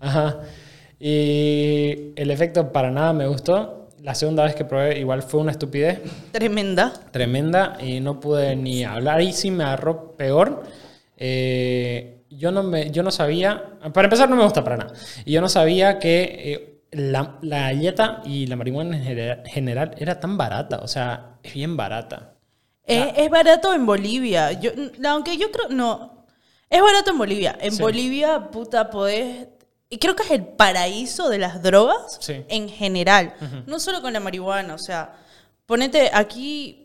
Ajá. 0.00 0.40
Y 0.98 2.12
el 2.16 2.30
efecto 2.32 2.72
para 2.72 2.90
nada 2.90 3.12
me 3.12 3.28
gustó. 3.28 3.77
La 4.08 4.14
segunda 4.14 4.42
vez 4.44 4.54
que 4.54 4.64
probé 4.64 4.98
igual 5.00 5.22
fue 5.22 5.38
una 5.40 5.50
estupidez 5.50 6.00
Tremenda. 6.32 6.94
tremenda 7.10 7.76
y 7.78 8.00
no 8.00 8.18
pude 8.20 8.56
ni 8.56 8.82
hablar. 8.82 9.18
Ahí 9.18 9.34
sí 9.34 9.50
me 9.50 9.64
agarró 9.64 10.16
peor. 10.16 10.62
Eh, 11.18 12.22
yo, 12.30 12.50
no 12.50 12.62
me, 12.62 12.90
yo 12.90 13.02
no 13.02 13.10
sabía, 13.10 13.62
para 13.92 14.06
empezar 14.06 14.30
no 14.30 14.36
me 14.36 14.44
gusta 14.44 14.64
para 14.64 14.78
nada. 14.78 14.92
Y 15.26 15.32
yo 15.32 15.42
no 15.42 15.50
sabía 15.50 15.98
que 15.98 16.22
eh, 16.22 16.80
la, 16.92 17.36
la 17.42 17.60
galleta 17.64 18.22
y 18.24 18.46
la 18.46 18.56
marihuana 18.56 18.96
en 18.96 19.04
genera- 19.04 19.42
general 19.44 19.94
era 19.98 20.18
tan 20.18 20.38
barata. 20.38 20.78
O 20.82 20.88
sea, 20.88 21.38
es 21.42 21.52
bien 21.52 21.76
barata. 21.76 22.32
Es, 22.84 23.08
es 23.14 23.28
barato 23.28 23.74
en 23.74 23.84
Bolivia. 23.84 24.52
Yo, 24.52 24.70
aunque 25.06 25.36
yo 25.36 25.50
creo, 25.50 25.68
no. 25.68 26.24
Es 26.70 26.80
barato 26.80 27.10
en 27.10 27.18
Bolivia. 27.18 27.58
En 27.60 27.72
Sí. 27.72 27.82
Bolivia, 27.82 28.48
puta, 28.50 28.88
podés. 28.88 29.48
Y 29.90 29.98
creo 29.98 30.14
que 30.14 30.22
es 30.22 30.30
el 30.30 30.44
paraíso 30.46 31.28
de 31.30 31.38
las 31.38 31.62
drogas 31.62 32.18
Sí. 32.20 32.44
en 32.48 32.68
general. 32.68 33.34
No 33.66 33.80
solo 33.80 34.02
con 34.02 34.12
la 34.12 34.20
marihuana. 34.20 34.74
O 34.74 34.78
sea, 34.78 35.14
ponete 35.66 36.10
aquí. 36.12 36.84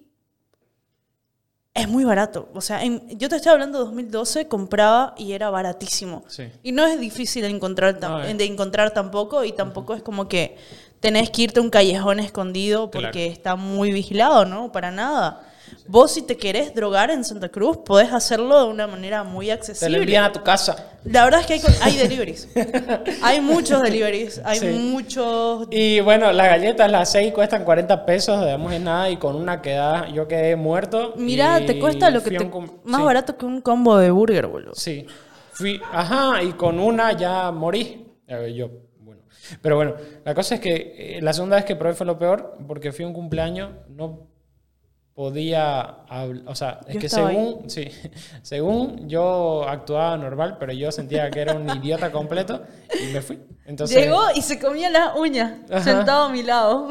Es 1.73 1.87
muy 1.87 2.03
barato. 2.03 2.49
O 2.53 2.61
sea, 2.61 2.83
en- 2.83 3.17
yo 3.17 3.27
te 3.29 3.37
estoy 3.37 3.51
hablando 3.51 3.79
de 3.79 3.85
2012, 3.85 4.47
compraba 4.47 5.15
y 5.17 5.31
era 5.33 5.49
baratísimo. 5.49 6.23
Sí. 6.27 6.43
Y 6.61 6.71
no 6.71 6.85
es 6.85 6.99
difícil 6.99 7.41
de 7.41 7.49
encontrar, 7.49 7.99
No, 7.99 8.23
eh. 8.23 8.31
de 8.35 8.45
encontrar 8.45 8.91
tampoco. 8.91 9.43
Y 9.43 9.53
tampoco 9.53 9.95
es 9.95 10.03
como 10.03 10.27
que 10.27 10.55
tenés 10.99 11.31
que 11.31 11.41
irte 11.41 11.59
a 11.59 11.63
un 11.63 11.71
callejón 11.71 12.19
escondido 12.19 12.91
porque 12.91 13.09
Claro. 13.11 13.31
está 13.33 13.55
muy 13.55 13.91
vigilado, 13.91 14.45
¿no? 14.45 14.71
Para 14.71 14.91
nada. 14.91 15.49
Vos 15.87 16.11
si 16.13 16.21
te 16.21 16.37
querés 16.37 16.73
drogar 16.73 17.11
en 17.11 17.23
Santa 17.23 17.49
Cruz, 17.49 17.77
podés 17.85 18.13
hacerlo 18.13 18.63
de 18.65 18.69
una 18.71 18.87
manera 18.87 19.23
muy 19.23 19.47
Te 19.47 19.51
lo 19.51 19.55
accesible. 19.59 19.97
envían 19.97 20.23
a 20.23 20.31
tu 20.31 20.41
casa. 20.41 20.91
La 21.03 21.25
verdad 21.25 21.41
es 21.41 21.45
que 21.47 21.53
hay, 21.53 21.61
hay 21.81 21.97
deliveries. 21.97 22.47
hay 23.21 23.41
muchos 23.41 23.81
deliveries. 23.81 24.41
Hay 24.45 24.59
Sí. 24.59 24.67
muchos... 24.67 25.67
Y 25.71 25.99
bueno, 25.99 26.31
las 26.31 26.47
galletas, 26.47 26.89
las 26.89 27.11
6 27.11 27.33
cuestan 27.33 27.65
40 27.65 28.05
pesos, 28.05 28.39
digamos, 28.45 28.71
es 28.71 28.79
nada. 28.81 29.09
Y 29.09 29.17
con 29.17 29.35
una 29.35 29.61
queda, 29.61 30.07
yo 30.09 30.27
quedé 30.27 30.55
muerto. 30.55 31.13
Mira, 31.17 31.59
y 31.59 31.65
te 31.65 31.79
cuesta 31.79 32.09
lo 32.09 32.23
que 32.23 32.31
te... 32.37 32.45
Más 32.85 32.99
sí. 33.01 33.05
barato 33.05 33.37
que 33.37 33.45
un 33.45 33.59
combo 33.61 33.97
de 33.97 34.09
burger, 34.11 34.47
boludo. 34.47 34.75
Sí. 34.75 35.05
Fui, 35.51 35.81
ajá, 35.91 36.41
y 36.41 36.53
con 36.53 36.79
una 36.79 37.11
ya 37.11 37.51
morí. 37.51 38.07
Eh, 38.27 38.53
Yo, 38.55 38.69
bueno. 38.99 39.21
Pero 39.61 39.75
bueno, 39.75 39.95
la 40.23 40.33
cosa 40.33 40.55
es 40.55 40.61
que 40.61 41.17
eh, 41.17 41.19
la 41.21 41.33
segunda 41.33 41.57
vez 41.57 41.65
que 41.65 41.75
probé 41.75 41.93
fue 41.93 42.05
lo 42.05 42.17
peor, 42.17 42.57
porque 42.67 42.91
fui 42.93 43.03
a 43.03 43.07
un 43.09 43.13
cumpleaños, 43.13 43.69
no 43.89 44.31
podía 45.13 46.05
habl- 46.07 46.43
o 46.47 46.55
sea, 46.55 46.79
es 46.87 46.95
Yo 46.95 46.99
que 46.99 47.09
según, 47.09 47.69
sí, 47.69 47.87
según 48.41 49.07
yo 49.07 49.67
actuaba 49.67 50.17
normal, 50.17 50.57
pero 50.59 50.73
yo 50.73 50.91
sentía 50.91 51.29
que 51.29 51.41
era 51.41 51.53
un 51.53 51.69
idiota 51.77 52.11
completo 52.11 52.61
y 53.01 53.13
me 53.13 53.21
fui. 53.21 53.39
Entonces, 53.65 53.97
Llegó 53.97 54.21
y 54.35 54.41
se 54.41 54.59
comía 54.59 54.89
las 54.89 55.15
uñas, 55.15 55.53
Ajá. 55.69 55.83
sentado 55.83 56.25
a 56.25 56.29
mi 56.29 56.43
lado. 56.43 56.89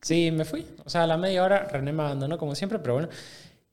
sí, 0.00 0.30
me 0.30 0.44
fui. 0.44 0.66
O 0.84 0.90
sea, 0.90 1.02
a 1.02 1.06
la 1.06 1.16
media 1.16 1.42
hora 1.44 1.66
René 1.70 1.92
me 1.92 2.02
abandonó 2.02 2.38
como 2.38 2.54
siempre, 2.54 2.78
pero 2.78 2.94
bueno. 2.94 3.08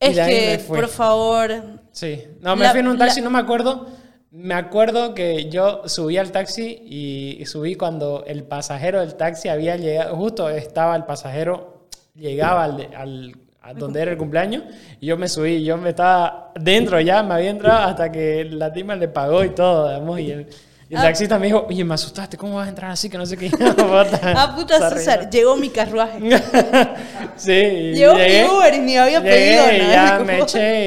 Es 0.00 0.16
que, 0.16 0.62
por 0.68 0.86
favor... 0.88 1.50
Sí, 1.92 2.22
no, 2.40 2.54
me 2.54 2.64
La- 2.64 2.70
fui 2.70 2.80
en 2.80 2.88
un 2.88 2.98
taxi, 2.98 3.20
la- 3.20 3.24
no 3.24 3.30
me 3.30 3.38
acuerdo. 3.38 3.86
Me 4.30 4.54
acuerdo 4.54 5.14
que 5.14 5.48
yo 5.48 5.82
subí 5.88 6.18
al 6.18 6.30
taxi 6.32 6.82
y 6.84 7.44
subí 7.46 7.76
cuando 7.76 8.24
el 8.26 8.44
pasajero 8.44 9.00
del 9.00 9.14
taxi 9.14 9.48
había 9.48 9.76
llegado, 9.76 10.14
justo 10.16 10.48
estaba 10.50 10.94
el 10.96 11.04
pasajero, 11.04 11.88
llegaba 12.14 12.64
al, 12.64 12.88
al- 12.94 13.36
a 13.68 13.74
donde 13.74 14.00
era 14.00 14.10
el 14.12 14.16
cumpleaños, 14.18 14.62
y 15.00 15.06
yo 15.06 15.16
me 15.16 15.28
subí, 15.28 15.62
yo 15.64 15.76
me 15.76 15.90
estaba 15.90 16.52
dentro 16.58 17.00
ya, 17.00 17.22
me 17.22 17.34
había 17.34 17.50
entrado 17.50 17.86
hasta 17.88 18.10
que 18.10 18.44
la 18.44 18.72
tima 18.72 18.94
le 18.96 19.08
pagó 19.08 19.44
y 19.44 19.50
todo, 19.50 19.88
digamos, 19.88 20.20
y 20.20 20.30
el, 20.30 20.46
y 20.90 20.94
el 20.94 21.00
Ah. 21.00 21.02
taxista 21.02 21.38
me 21.38 21.46
dijo, 21.46 21.66
oye, 21.68 21.84
me 21.84 21.92
asustaste, 21.94 22.36
¿cómo 22.38 22.56
vas 22.56 22.66
a 22.66 22.70
entrar 22.70 22.90
así 22.90 23.10
que 23.10 23.18
no 23.18 23.26
sé 23.26 23.36
qué? 23.36 23.50
Ah, 24.22 24.54
puta 24.56 24.88
César, 24.90 25.28
llegó 25.28 25.56
mi 25.56 25.68
carruaje. 25.68 26.18
sí, 27.36 27.52
Llegó 27.94 28.14
llegué. 28.14 28.42
mi 28.44 28.48
Uber 28.50 28.74
y 28.74 28.78
ni 28.80 28.96
había 28.96 29.20
Llegué 29.20 29.34
pedido 29.34 29.66
nada. 29.88 29.92
ya 29.94 30.12
Como- 30.18 30.26
me 30.26 30.38
eché 30.40 30.86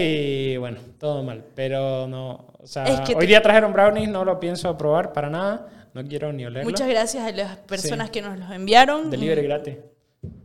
y 0.54 0.58
bueno, 0.58 0.80
todo 1.00 1.24
mal. 1.24 1.44
Pero 1.56 2.08
no, 2.08 2.48
o 2.60 2.66
sea, 2.68 2.86
Es 2.86 3.02
que 3.02 3.14
hoy 3.14 3.20
te- 3.22 3.28
día 3.28 3.42
trajeron 3.42 3.74
brownies, 3.74 4.10
no 4.10 4.26
lo 4.26 4.40
pienso 4.40 4.76
probar 4.78 5.14
para 5.14 5.30
nada. 5.30 5.68
No 5.94 6.04
quiero 6.06 6.32
ni 6.32 6.46
olerlo. 6.46 6.70
Muchas 6.70 6.88
gracias 6.88 7.24
a 7.28 7.32
las 7.32 7.58
personas 7.58 8.08
Sí. 8.08 8.12
que 8.14 8.22
nos 8.22 8.40
los 8.40 8.50
enviaron. 8.52 9.10
Delivery 9.12 9.44
gratis. 9.44 9.76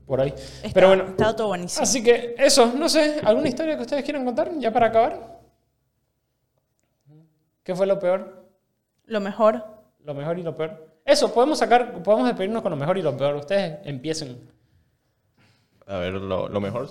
Por 0.06 0.20
ahí. 0.20 0.32
Está- 0.36 0.70
Pero 0.72 0.88
bueno. 0.88 1.04
Estaba 1.08 1.34
todo 1.36 1.48
buenísimo. 1.48 1.82
Así 1.82 2.02
que 2.02 2.34
eso, 2.38 2.72
no 2.76 2.88
sé, 2.88 3.20
¿alguna 3.24 3.48
historia 3.48 3.76
que 3.76 3.82
ustedes 3.82 4.04
quieran 4.04 4.24
contar 4.24 4.50
ya 4.58 4.72
para 4.72 4.86
acabar? 4.86 5.38
¿Qué 7.64 7.74
fue 7.74 7.86
lo 7.86 7.98
peor? 7.98 8.46
Lo 9.06 9.20
mejor. 9.20 9.64
Lo 10.04 10.14
mejor 10.14 10.38
y 10.38 10.42
lo 10.44 10.56
peor. 10.56 10.86
Eso, 11.04 11.32
podemos 11.34 11.58
sacar, 11.58 12.02
podemos 12.02 12.26
despedirnos 12.28 12.62
con 12.62 12.70
lo 12.70 12.76
mejor 12.76 12.96
y 12.98 13.02
lo 13.02 13.16
peor. 13.16 13.34
Ustedes 13.36 13.78
empiecen. 13.84 14.48
A 15.86 15.98
ver, 15.98 16.14
lo, 16.14 16.48
lo 16.48 16.60
mejor. 16.60 16.88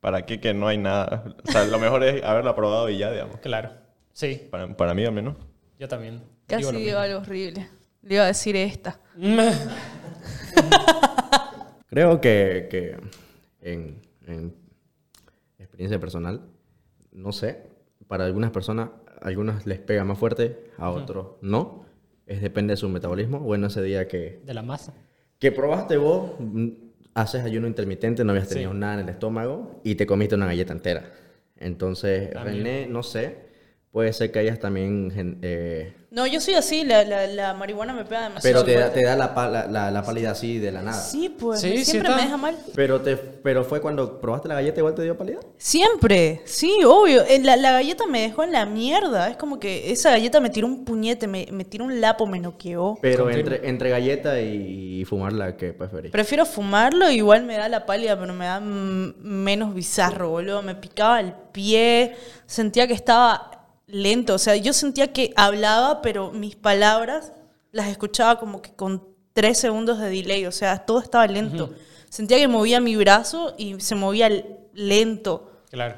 ¿Para 0.00 0.24
qué 0.26 0.38
que 0.40 0.52
no 0.54 0.68
hay 0.68 0.76
nada? 0.78 1.24
O 1.48 1.50
sea, 1.52 1.64
lo 1.64 1.78
mejor 1.78 2.04
es 2.04 2.22
haberla 2.22 2.54
probado 2.54 2.88
y 2.90 2.98
ya, 2.98 3.10
digamos. 3.10 3.38
Claro. 3.40 3.70
Sí, 4.12 4.46
Para, 4.50 4.68
para 4.76 4.94
mí 4.94 5.04
al 5.04 5.12
menos. 5.12 5.36
yo 5.78 5.88
también. 5.88 6.22
Casi 6.46 6.74
Digo 6.76 6.98
algo 6.98 7.18
horrible. 7.20 7.68
Le 8.02 8.14
iba 8.14 8.24
a 8.24 8.28
decir 8.28 8.54
esta. 8.56 8.98
Creo 11.88 12.20
que, 12.20 12.66
que 12.70 12.96
en, 13.60 14.00
en 14.26 14.54
experiencia 15.58 15.98
personal, 16.00 16.42
no 17.12 17.32
sé, 17.32 17.62
para 18.08 18.24
algunas 18.24 18.50
personas, 18.50 18.90
a 19.20 19.28
algunos 19.28 19.66
les 19.66 19.78
pega 19.78 20.04
más 20.04 20.18
fuerte, 20.18 20.70
a 20.78 20.90
otros 20.90 21.28
no. 21.40 21.84
Es 22.26 22.42
depende 22.42 22.72
de 22.72 22.76
su 22.76 22.88
metabolismo. 22.88 23.38
Bueno, 23.38 23.68
ese 23.68 23.82
día 23.82 24.08
que, 24.08 24.40
De 24.44 24.52
la 24.52 24.62
masa. 24.62 24.92
que 25.38 25.52
probaste 25.52 25.96
vos, 25.96 26.32
mm, 26.40 26.68
haces 27.14 27.44
ayuno 27.44 27.68
intermitente, 27.68 28.24
no 28.24 28.32
habías 28.32 28.48
Sí. 28.48 28.54
tenido 28.54 28.74
nada 28.74 28.94
en 28.94 29.00
el 29.00 29.08
estómago 29.10 29.80
y 29.84 29.94
te 29.94 30.06
comiste 30.06 30.34
una 30.34 30.46
galleta 30.46 30.72
entera. 30.72 31.12
Entonces, 31.56 32.30
También. 32.32 32.64
René, 32.64 32.86
no 32.88 33.02
sé, 33.04 33.45
puede 33.96 34.12
ser 34.12 34.30
que 34.30 34.40
hayas 34.40 34.60
también... 34.60 35.38
eh, 35.40 35.94
No, 36.10 36.26
yo 36.26 36.38
soy 36.38 36.52
así. 36.52 36.84
La, 36.84 37.02
la, 37.02 37.26
la 37.26 37.54
marihuana 37.54 37.94
me 37.94 38.04
pega 38.04 38.24
demasiado. 38.24 38.62
pero 38.62 38.62
te 38.62 38.78
da, 38.78 38.92
te 38.92 39.02
da 39.02 39.16
la, 39.16 39.32
la, 39.50 39.66
la, 39.68 39.90
la 39.90 40.02
pálida 40.02 40.32
así 40.32 40.58
de 40.58 40.70
la 40.70 40.82
nada. 40.82 41.00
Sí, 41.00 41.30
pues. 41.30 41.62
Sí, 41.62 41.82
siempre 41.82 42.14
me 42.14 42.20
deja 42.20 42.36
mal. 42.36 42.54
Pero, 42.74 43.00
te, 43.00 43.16
pero 43.16 43.64
fue 43.64 43.80
cuando 43.80 44.20
probaste 44.20 44.48
la 44.48 44.54
galleta 44.56 44.80
igual 44.80 44.94
te 44.94 45.00
dio 45.02 45.16
pálida. 45.16 45.40
Siempre. 45.56 46.42
Sí, 46.44 46.70
obvio. 46.84 47.22
Eh, 47.22 47.40
La, 47.42 47.56
la 47.56 47.72
galleta 47.72 48.04
me 48.06 48.20
dejó 48.20 48.44
en 48.44 48.52
la 48.52 48.66
mierda. 48.66 49.30
Es 49.30 49.38
como 49.38 49.58
que 49.58 49.90
esa 49.90 50.10
galleta 50.10 50.40
me 50.40 50.50
tiró 50.50 50.66
un 50.66 50.84
puñete, 50.84 51.26
me, 51.26 51.46
me 51.50 51.64
tiró 51.64 51.86
un 51.86 51.98
lapo, 51.98 52.26
me 52.26 52.38
noqueó. 52.38 52.98
Pero 53.00 53.30
entre, 53.30 53.66
entre 53.66 53.88
galleta 53.88 54.38
y 54.42 55.06
fumarla, 55.06 55.56
¿qué 55.56 55.72
preferís? 55.72 56.12
Prefiero 56.12 56.44
fumarlo, 56.44 57.08
igual 57.10 57.44
me 57.44 57.56
da 57.56 57.70
la 57.70 57.86
pálida, 57.86 58.20
pero 58.20 58.34
me 58.34 58.44
da 58.44 58.60
menos 58.60 59.72
bizarro, 59.74 60.28
boludo. 60.28 60.60
Me 60.60 60.74
picaba 60.74 61.18
el 61.20 61.32
pie, 61.52 62.14
sentía 62.44 62.86
que 62.86 62.92
estaba 62.92 63.52
lento. 63.86 64.34
O 64.34 64.38
sea, 64.38 64.56
yo 64.56 64.72
sentía 64.72 65.12
que 65.12 65.32
hablaba, 65.36 66.02
pero 66.02 66.30
mis 66.32 66.56
palabras 66.56 67.32
las 67.72 67.88
escuchaba 67.88 68.38
como 68.38 68.62
que 68.62 68.72
con 68.74 69.06
tres 69.32 69.58
segundos 69.58 69.98
de 70.00 70.10
delay. 70.10 70.46
O 70.46 70.52
sea, 70.52 70.78
todo 70.78 71.00
estaba 71.00 71.26
lento. 71.26 71.70
Sentía 72.08 72.38
que 72.38 72.48
movía 72.48 72.80
mi 72.80 72.96
brazo 72.96 73.54
y 73.58 73.80
se 73.80 73.94
movía 73.94 74.30
lento. 74.72 75.62
Claro. 75.70 75.96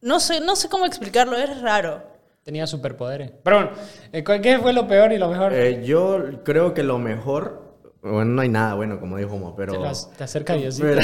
No 0.00 0.18
sé, 0.20 0.40
no 0.40 0.56
sé 0.56 0.68
cómo 0.68 0.86
explicarlo, 0.86 1.36
es 1.36 1.60
raro. 1.60 2.02
Tenía 2.42 2.66
superpoderes. 2.66 3.30
Pero 3.44 3.56
bueno, 3.56 3.70
eh, 4.12 4.24
¿cuál- 4.24 4.40
¿qué 4.40 4.58
fue 4.58 4.72
lo 4.72 4.88
peor 4.88 5.12
y 5.12 5.18
lo 5.18 5.28
mejor? 5.28 5.52
Eh, 5.52 5.84
yo 5.84 6.42
creo 6.42 6.74
que 6.74 6.82
lo 6.82 6.98
mejor, 6.98 7.76
bueno, 8.02 8.24
no 8.24 8.42
hay 8.42 8.48
nada 8.48 8.74
bueno, 8.74 8.98
como 8.98 9.16
dijo 9.16 9.36
Mo, 9.36 9.54
pero... 9.54 9.74
te, 9.74 10.16
te 10.18 10.24
acerca 10.24 10.54
Diosito. 10.54 10.86
Pero, 10.88 11.02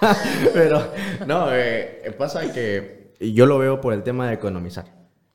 pero, 0.52 0.92
no, 1.26 1.46
eh, 1.52 2.12
pasa 2.18 2.52
que 2.52 3.14
yo 3.20 3.46
lo 3.46 3.58
veo 3.58 3.80
por 3.80 3.92
el 3.92 4.02
tema 4.02 4.26
de 4.26 4.34
economizar, 4.34 4.86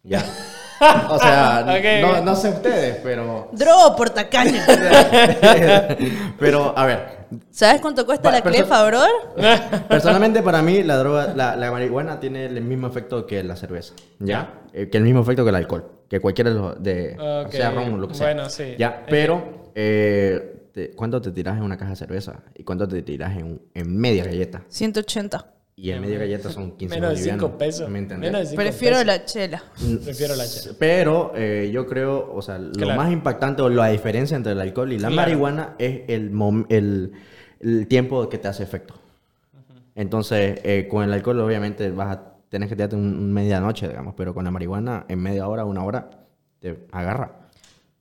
¿ya? 0.08 0.24
O 1.10 1.17
sea, 1.17 1.65
no, 2.02 2.22
no 2.22 2.36
sé 2.36 2.50
ustedes, 2.50 2.98
pero... 3.02 3.50
Drogo 3.52 3.96
por 3.96 4.12
tacaño. 4.12 4.62
pero, 6.39 6.78
a 6.78 6.86
ver, 6.86 7.17
¿Sabes 7.50 7.82
cuánto 7.82 8.06
cuesta 8.06 8.32
la 8.32 8.41
clefa, 8.41 8.86
brother? 8.86 9.10
Personalmente 9.89 10.41
para 10.41 10.62
mí 10.62 10.84
la 10.84 10.98
droga, 10.98 11.34
la, 11.36 11.56
la 11.56 11.72
marihuana 11.72 12.20
tiene 12.20 12.46
el 12.46 12.62
mismo 12.62 12.88
efecto 12.88 13.26
que 13.26 13.43
la 13.43 13.56
cerveza, 13.56 13.93
¿ya? 14.20 14.62
Eh, 14.74 14.89
que 14.89 14.98
el 14.98 15.04
mismo 15.04 15.22
efecto 15.22 15.43
que 15.43 15.50
el 15.50 15.56
alcohol, 15.56 15.91
que 16.10 16.20
cualquiera 16.20 16.52
de 16.52 16.56
los, 16.56 16.84
de, 16.84 17.17
Ok, 17.46 17.52
sea 17.52 17.72
ron 17.72 17.93
o 17.96 17.98
lo 17.98 18.08
que 18.08 18.13
sea. 18.13 18.28
bueno, 18.28 18.50
sí. 18.50 18.76
¿Ya? 18.78 19.04
Que- 19.06 19.12
Pero, 19.12 19.72
eh, 19.76 20.70
te- 20.74 20.91
¿cuánto 20.91 21.22
te 21.22 21.32
tiras 21.32 21.58
en 21.58 21.63
una 21.63 21.78
caja 21.78 21.91
de 21.91 21.98
cerveza? 21.98 22.43
¿Y 22.56 22.63
cuánto 22.63 22.88
te 22.88 23.02
tiras 23.02 23.36
en, 23.36 23.62
en 23.74 23.98
media 23.98 24.24
galleta? 24.24 24.62
180. 24.70 25.46
Y 25.80 25.92
el 25.92 26.02
medio 26.02 26.18
galleta 26.18 26.50
son 26.50 26.72
15 26.72 26.96
Menos 26.96 27.10
de 27.10 27.16
bolivianos. 27.18 27.44
5 27.46 27.58
pesos. 27.60 27.90
¿Me 27.90 28.00
entendés? 28.00 28.32
Menos 28.32 28.42
de 28.42 28.48
cinco 28.48 28.62
Prefiero 28.63 28.96
pesos. 28.96 29.06
la 29.06 29.26
chela. 29.26 29.63
Prefiero 30.04 30.36
la 30.36 30.48
chela. 30.48 30.76
Pero 30.80 31.32
eh, 31.36 31.70
yo 31.72 31.86
creo, 31.86 32.34
o 32.34 32.42
sea, 32.42 32.58
lo 32.58 32.72
Claro. 32.72 32.96
más 33.00 33.12
impactante 33.13 33.62
o 33.62 33.70
la 33.70 33.90
diferencia 33.90 34.36
entre 34.36 34.54
el 34.54 34.60
alcohol 34.60 34.92
y 34.92 34.98
la 34.98 35.10
Claro. 35.10 35.16
marihuana 35.30 35.76
es 35.78 36.02
el, 36.08 36.32
mom- 36.34 36.66
el, 36.70 37.12
el 37.60 37.86
tiempo 37.88 38.28
que 38.28 38.40
te 38.40 38.48
hace 38.48 38.63
efecto. 38.63 38.96
Entonces, 39.94 40.60
eh, 40.63 40.88
con 40.90 41.04
el 41.04 41.13
alcohol 41.13 41.40
obviamente 41.42 41.92
vas 41.92 42.18
a 42.18 42.34
tener 42.50 42.68
que 42.68 42.76
tirarte 42.76 42.96
un, 42.96 43.04
un 43.16 43.32
medianoche, 43.32 43.88
digamos, 43.88 44.16
pero 44.18 44.34
con 44.34 44.46
la 44.46 44.52
marihuana 44.52 45.06
en 45.08 45.20
media 45.20 45.48
hora, 45.48 45.63
una 45.63 45.84
hora, 45.84 46.10
te 46.60 46.88
agarra. 46.92 47.34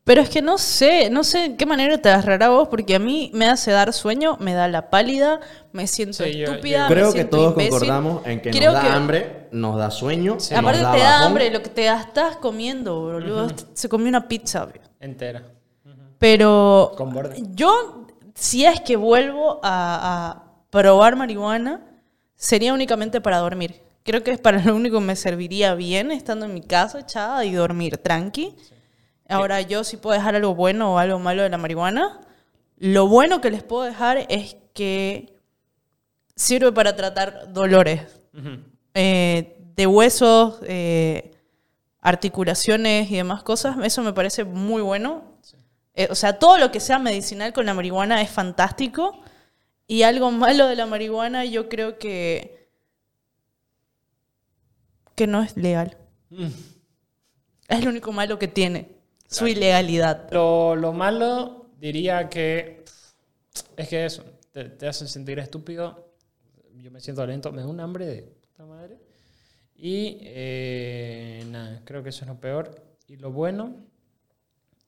Pero 0.07 0.21
es 0.23 0.31
que 0.31 0.41
no 0.41 0.57
sé, 0.57 1.11
no 1.11 1.25
sé 1.25 1.47
en 1.47 1.57
qué 1.57 1.67
manera 1.67 1.99
te 1.99 2.09
agarrará 2.09 2.49
vos, 2.51 2.69
porque 2.69 2.95
a 2.95 3.01
mí 3.01 3.29
me 3.35 3.49
hace 3.49 3.73
dar 3.73 3.93
sueño, 3.93 4.37
me 4.39 4.55
da 4.55 4.69
la 4.69 4.89
pálida, 4.89 5.41
me 5.73 5.89
siento 5.89 6.23
Sí, 6.23 6.39
yo- 6.39 6.47
estúpida. 6.53 6.77
yo- 6.79 6.83
me 6.85 6.95
Creo 6.95 7.13
que 7.13 7.25
todos 7.25 7.51
imbécil. 7.55 7.71
concordamos 7.73 8.25
en 8.25 8.41
que 8.41 8.51
Creo 8.53 8.73
nos 8.73 8.83
da 8.83 8.89
que- 8.89 8.95
hambre, 8.95 9.49
nos 9.51 9.77
da 9.77 9.91
sueño, 9.91 10.35
nos 10.35 10.53
Aparte 10.53 10.81
da 10.81 10.93
te 10.93 10.99
da 11.01 11.05
bajón. 11.11 11.27
hambre, 11.27 11.51
lo 11.51 11.61
que 11.61 11.71
te 11.71 11.87
estás 11.89 12.37
comiendo, 12.37 13.01
boludo. 13.01 13.49
Se 13.75 13.89
comió 13.89 14.07
una 14.09 14.29
pizza, 14.29 14.63
obvio. 14.63 14.81
Entera. 15.01 15.43
Pero 16.19 16.93
Con 16.97 17.13
borde. 17.13 17.43
yo, 17.55 18.07
si 18.35 18.65
es 18.65 18.81
que 18.83 18.95
vuelvo 18.95 19.59
a, 19.65 20.31
a 20.31 20.45
probar 20.71 21.17
marihuana, 21.17 21.81
sería 22.37 22.73
únicamente 22.73 23.21
para 23.21 23.39
dormir. 23.39 23.83
Creo 24.05 24.23
que 24.23 24.31
es 24.31 24.39
para 24.39 24.63
lo 24.63 24.77
único 24.77 25.01
que 25.01 25.05
me 25.05 25.17
serviría 25.17 25.75
bien 25.75 26.13
estando 26.13 26.47
en 26.47 26.55
mi 26.55 26.61
casa 26.63 27.01
echada 27.01 27.45
y 27.45 27.53
dormir 27.53 27.99
tranqui. 27.99 28.55
Ahora, 29.29 29.61
yo 29.61 29.85
si 29.85 29.97
puedo 29.97 30.15
dejar 30.15 30.37
algo 30.37 30.55
bueno 30.55 30.95
o 30.95 30.99
algo 30.99 31.19
malo 31.19 31.43
de 31.43 31.49
la 31.49 31.59
marihuana, 31.59 32.21
lo 32.79 33.09
bueno 33.09 33.41
que 33.41 33.51
les 33.51 33.63
puedo 33.63 33.83
dejar 33.83 34.27
es 34.29 34.57
que 34.73 35.35
sirve 36.35 36.71
para 36.73 36.95
tratar 36.95 37.53
dolores 37.53 38.21
eh, 38.95 39.57
de 39.75 39.87
huesos, 39.87 40.61
eh, 40.63 41.33
articulaciones 42.01 43.11
y 43.11 43.17
demás 43.17 43.43
cosas. 43.43 43.77
Eso 43.83 44.03
me 44.03 44.13
parece 44.13 44.45
muy 44.45 44.83
bueno. 44.83 45.39
Eh, 45.95 46.09
o 46.11 46.15
sea, 46.15 46.39
todo 46.39 46.59
lo 46.59 46.71
que 46.71 46.81
sea 46.81 46.99
medicinal 46.99 47.53
con 47.53 47.67
la 47.67 47.75
marihuana 47.75 48.21
es 48.21 48.31
fantástico. 48.31 49.19
Y 49.89 50.03
algo 50.03 50.31
malo 50.31 50.67
de 50.67 50.77
la 50.77 50.87
marihuana 50.87 51.45
yo 51.45 51.69
creo 51.69 51.99
que, 51.99 52.69
que 55.15 55.27
no 55.27 55.43
es 55.43 55.57
legal. 55.57 55.97
Es 57.69 57.85
lo 57.85 57.91
único 57.91 58.13
malo 58.13 58.39
que 58.39 58.49
tiene, 58.49 58.97
su 59.29 59.47
ilegalidad. 59.47 60.31
Lo, 60.31 60.77
lo 60.77 60.93
malo 60.93 61.71
diría 61.79 62.29
que 62.29 62.85
es 63.77 63.89
que 63.89 64.05
eso, 64.05 64.25
te, 64.53 64.65
te 64.65 64.89
hace 64.89 65.07
sentir 65.07 65.39
estúpido. 65.39 66.13
Yo 66.75 66.91
me 66.91 67.01
siento 67.01 67.27
lento, 67.27 67.53
me 67.53 67.63
da 67.63 67.69
un 67.69 67.81
hambre 67.81 68.07
de 68.07 68.23
puta 68.23 68.65
madre. 68.65 68.99
Y 69.75 70.19
eh, 70.23 71.45
nada, 71.49 71.83
creo 71.85 72.03
que 72.03 72.11
eso 72.11 72.25
es 72.25 72.29
lo 72.29 72.41
peor. 72.41 72.71
Y 73.07 73.17
lo 73.17 73.31
bueno 73.31 73.75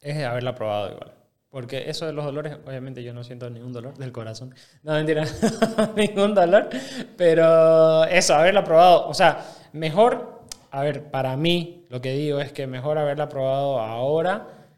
es 0.00 0.24
haberla 0.24 0.54
probado 0.54 0.92
igual. 0.92 1.14
Porque 1.50 1.88
eso 1.88 2.06
de 2.06 2.12
los 2.12 2.24
dolores, 2.24 2.58
obviamente 2.66 3.02
yo 3.02 3.14
no 3.14 3.24
siento 3.24 3.48
ningún 3.48 3.72
dolor 3.72 3.96
del 3.96 4.12
corazón. 4.12 4.54
No, 4.82 4.92
mentira, 4.92 5.24
ningún 5.96 6.34
dolor. 6.34 6.68
Pero 7.16 8.04
eso, 8.04 8.34
haberla 8.34 8.64
probado. 8.64 9.08
O 9.08 9.14
sea, 9.14 9.44
mejor, 9.72 10.37
a 10.70 10.82
ver, 10.82 11.10
para 11.10 11.36
mí 11.36 11.86
lo 11.88 12.00
que 12.00 12.12
digo 12.12 12.40
es 12.40 12.52
que 12.52 12.66
mejor 12.66 12.98
haberla 12.98 13.28
probado 13.28 13.80
ahora 13.80 14.68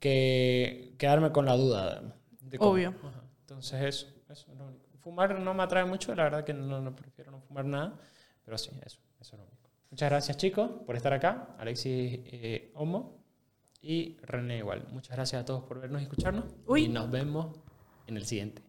que 0.00 0.94
quedarme 0.98 1.32
con 1.32 1.46
la 1.46 1.56
duda. 1.56 2.02
de. 2.40 2.58
Obvio. 2.60 2.94
Ajá. 3.02 3.22
Entonces 3.40 3.82
eso, 3.82 4.06
eso 4.28 4.52
es 4.52 4.58
lo 4.58 4.66
único. 4.66 4.86
Fumar 4.98 5.38
no 5.38 5.54
me 5.54 5.62
atrae 5.62 5.84
mucho, 5.84 6.14
la 6.14 6.24
verdad 6.24 6.44
que 6.44 6.52
no, 6.52 6.80
no 6.80 6.94
prefiero 6.94 7.30
no 7.30 7.40
fumar 7.40 7.64
nada. 7.64 7.98
Pero 8.44 8.58
sí, 8.58 8.70
eso, 8.84 9.00
eso 9.20 9.36
es 9.36 9.38
lo 9.38 9.46
único. 9.46 9.70
Muchas 9.90 10.10
gracias 10.10 10.36
chicos 10.36 10.70
por 10.86 10.96
estar 10.96 11.12
acá. 11.12 11.54
Alexis 11.58 12.20
eh, 12.26 12.72
Homo 12.74 13.24
y 13.80 14.18
René 14.22 14.58
igual. 14.58 14.86
Muchas 14.92 15.16
gracias 15.16 15.42
a 15.42 15.44
todos 15.44 15.64
por 15.64 15.80
vernos 15.80 16.02
y 16.02 16.04
escucharnos. 16.04 16.44
Uy. 16.66 16.84
Y 16.84 16.88
nos 16.88 17.10
vemos 17.10 17.58
en 18.06 18.16
el 18.16 18.26
siguiente. 18.26 18.62